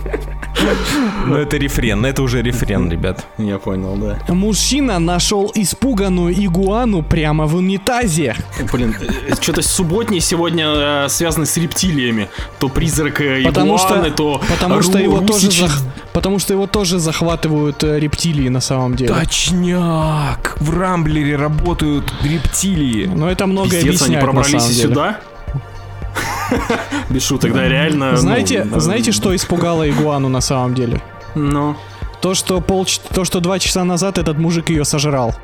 Ну 1.27 1.37
это 1.37 1.57
рефрен, 1.57 2.05
это 2.05 2.23
уже 2.23 2.43
рефрен, 2.43 2.91
ребят. 2.91 3.27
Я 3.39 3.59
понял, 3.59 3.97
да. 3.97 4.19
Мужчина 4.33 4.99
нашел 4.99 5.51
испуганную 5.55 6.33
игуану 6.33 7.03
прямо 7.03 7.47
в 7.47 7.57
унитазе. 7.57 8.35
Блин, 8.73 8.95
что-то 9.41 9.63
субботний 9.63 10.21
сегодня 10.21 10.67
э, 10.69 11.09
связано 11.09 11.47
с 11.47 11.57
рептилиями. 11.57 12.29
То 12.59 12.69
призрак 12.69 13.21
э, 13.21 13.43
Потому 13.45 13.79
что, 13.79 13.95
игуаны, 13.95 14.11
то 14.11 14.41
потому 14.49 14.83
что 14.83 14.99
его 14.99 15.21
тоже 15.21 15.49
зах- 15.49 15.83
потому 16.13 16.39
что 16.39 16.53
его 16.55 16.67
тоже 16.67 16.99
захватывают 16.99 17.83
э, 17.85 17.99
рептилии 17.99 18.49
на 18.49 18.61
самом 18.61 18.95
деле. 18.95 19.13
Точняк! 19.15 20.57
В 20.61 20.79
Рамблере 20.79 21.37
работают 21.37 22.13
рептилии. 22.23 23.07
Но 23.07 23.29
это 23.31 23.47
многое 23.47 23.83
Пиздец, 23.83 24.03
они 24.03 24.17
объясняет 24.17 24.23
на 24.23 24.25
пробрались 24.33 24.51
самом 24.63 24.71
и 24.71 24.75
деле. 24.75 24.89
сюда? 24.89 25.21
Без 27.11 27.25
шуток, 27.25 27.53
да, 27.53 27.69
реально. 27.69 28.13
ну, 28.13 28.17
Знаете, 28.17 28.67
э, 28.71 28.81
знаете, 28.81 29.13
что 29.13 29.35
испугало 29.35 29.89
игуану 29.89 30.29
на 30.29 30.41
самом 30.41 30.75
деле? 30.75 31.01
Ну, 31.37 31.77
То, 32.23 32.33
что 32.35 32.63
пол, 32.63 32.87
то, 33.15 33.27
что 33.27 33.41
два 33.41 33.59
часа 33.59 33.85
назад 33.85 34.17
этот 34.17 34.39
мужик 34.39 34.71
ее 34.71 34.87
сожрал. 34.87 35.35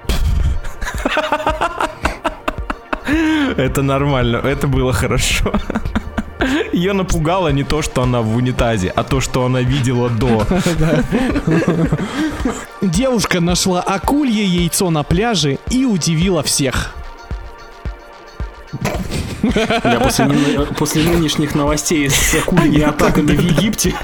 Это 3.59 3.83
нормально, 3.83 4.39
это 4.39 4.67
было 4.67 4.95
хорошо. 4.95 5.53
Ее 6.73 6.95
напугало 6.95 7.49
не 7.49 7.63
то, 7.63 7.83
что 7.83 8.03
она 8.03 8.23
в 8.23 8.35
унитазе, 8.35 8.89
а 8.89 9.05
то, 9.05 9.21
что 9.21 9.45
она 9.45 9.61
видела 9.61 10.09
до. 10.09 10.47
Девушка 12.81 13.41
нашла 13.41 13.83
акулье 13.83 14.47
яйцо 14.47 14.89
на 14.89 15.03
пляже 15.03 15.59
и 15.71 15.85
удивила 15.85 16.43
всех. 16.43 16.95
Я 19.55 20.01
после, 20.01 20.27
после 20.79 21.03
нынешних 21.05 21.55
новостей 21.55 22.09
с 22.11 22.35
акульями 22.35 22.83
атаками 22.83 23.33
в 23.37 23.41
Египте, 23.41 23.95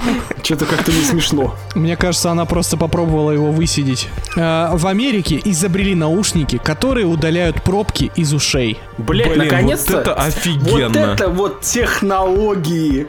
что-то 0.43 0.65
как-то 0.67 0.93
не 0.93 1.03
смешно. 1.03 1.55
Мне 1.75 1.97
кажется, 1.97 2.31
она 2.31 2.45
просто 2.45 2.77
попробовала 2.77 3.31
его 3.31 3.51
высидеть. 3.51 4.09
Э, 4.37 4.71
в 4.73 4.87
Америке 4.87 5.41
изобрели 5.45 5.95
наушники, 5.95 6.59
которые 6.59 7.07
удаляют 7.07 7.63
пробки 7.63 8.11
из 8.15 8.33
ушей. 8.33 8.79
Блять, 8.99 9.37
наконец-то. 9.37 9.93
вот 9.93 10.01
это 10.03 10.11
Вот 10.11 10.27
офигенно. 10.27 10.99
это 10.99 11.29
вот 11.29 11.61
технологии. 11.63 13.07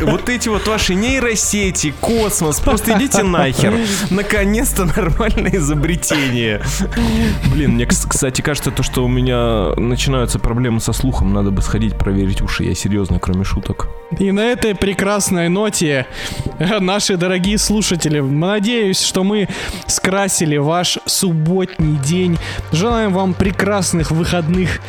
Вот 0.00 0.28
эти 0.28 0.48
вот 0.48 0.66
ваши 0.66 0.94
нейросети, 0.94 1.94
космос, 2.00 2.60
просто 2.60 2.96
идите 2.96 3.22
нахер. 3.22 3.74
Наконец-то 4.10 4.84
нормальное 4.84 5.56
изобретение. 5.56 6.62
Блин, 7.52 7.72
мне, 7.72 7.86
кстати, 7.86 8.40
кажется, 8.40 8.70
то, 8.70 8.82
что 8.82 9.04
у 9.04 9.08
меня 9.08 9.74
начинаются 9.76 10.38
проблемы 10.38 10.80
со 10.80 10.92
слухом, 10.92 11.32
надо 11.32 11.50
бы 11.50 11.62
сходить 11.62 11.96
проверить 11.98 12.40
уши. 12.42 12.64
Я 12.64 12.74
серьезно, 12.74 13.18
кроме 13.18 13.44
шуток. 13.44 13.88
И 14.18 14.32
на 14.32 14.40
этой 14.40 14.74
прекрасной 14.74 15.48
ноте, 15.48 16.06
наши 16.58 17.16
дорогие 17.16 17.58
слушатели, 17.58 18.20
надеюсь, 18.20 19.00
что 19.00 19.24
мы 19.24 19.48
скрасили 19.86 20.56
ваш 20.56 20.98
субботний 21.06 21.96
день. 21.98 22.38
Желаем 22.72 23.12
вам 23.12 23.34
прекрасных 23.34 24.10
выходных. 24.10 24.80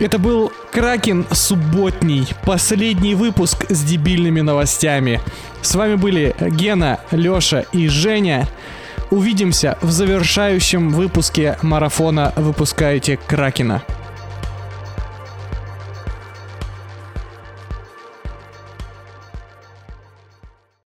Это 0.00 0.18
был 0.18 0.50
Кракен 0.72 1.26
субботний, 1.30 2.26
последний 2.46 3.14
выпуск 3.14 3.66
с 3.68 3.84
дебильными 3.84 4.40
новостями. 4.40 5.20
С 5.60 5.74
вами 5.74 5.96
были 5.96 6.34
Гена, 6.40 7.00
Лёша 7.10 7.66
и 7.72 7.86
Женя. 7.86 8.48
Увидимся 9.10 9.76
в 9.82 9.90
завершающем 9.90 10.88
выпуске 10.88 11.58
марафона 11.60 12.32
«Выпускаете 12.36 13.18
Кракена». 13.18 13.82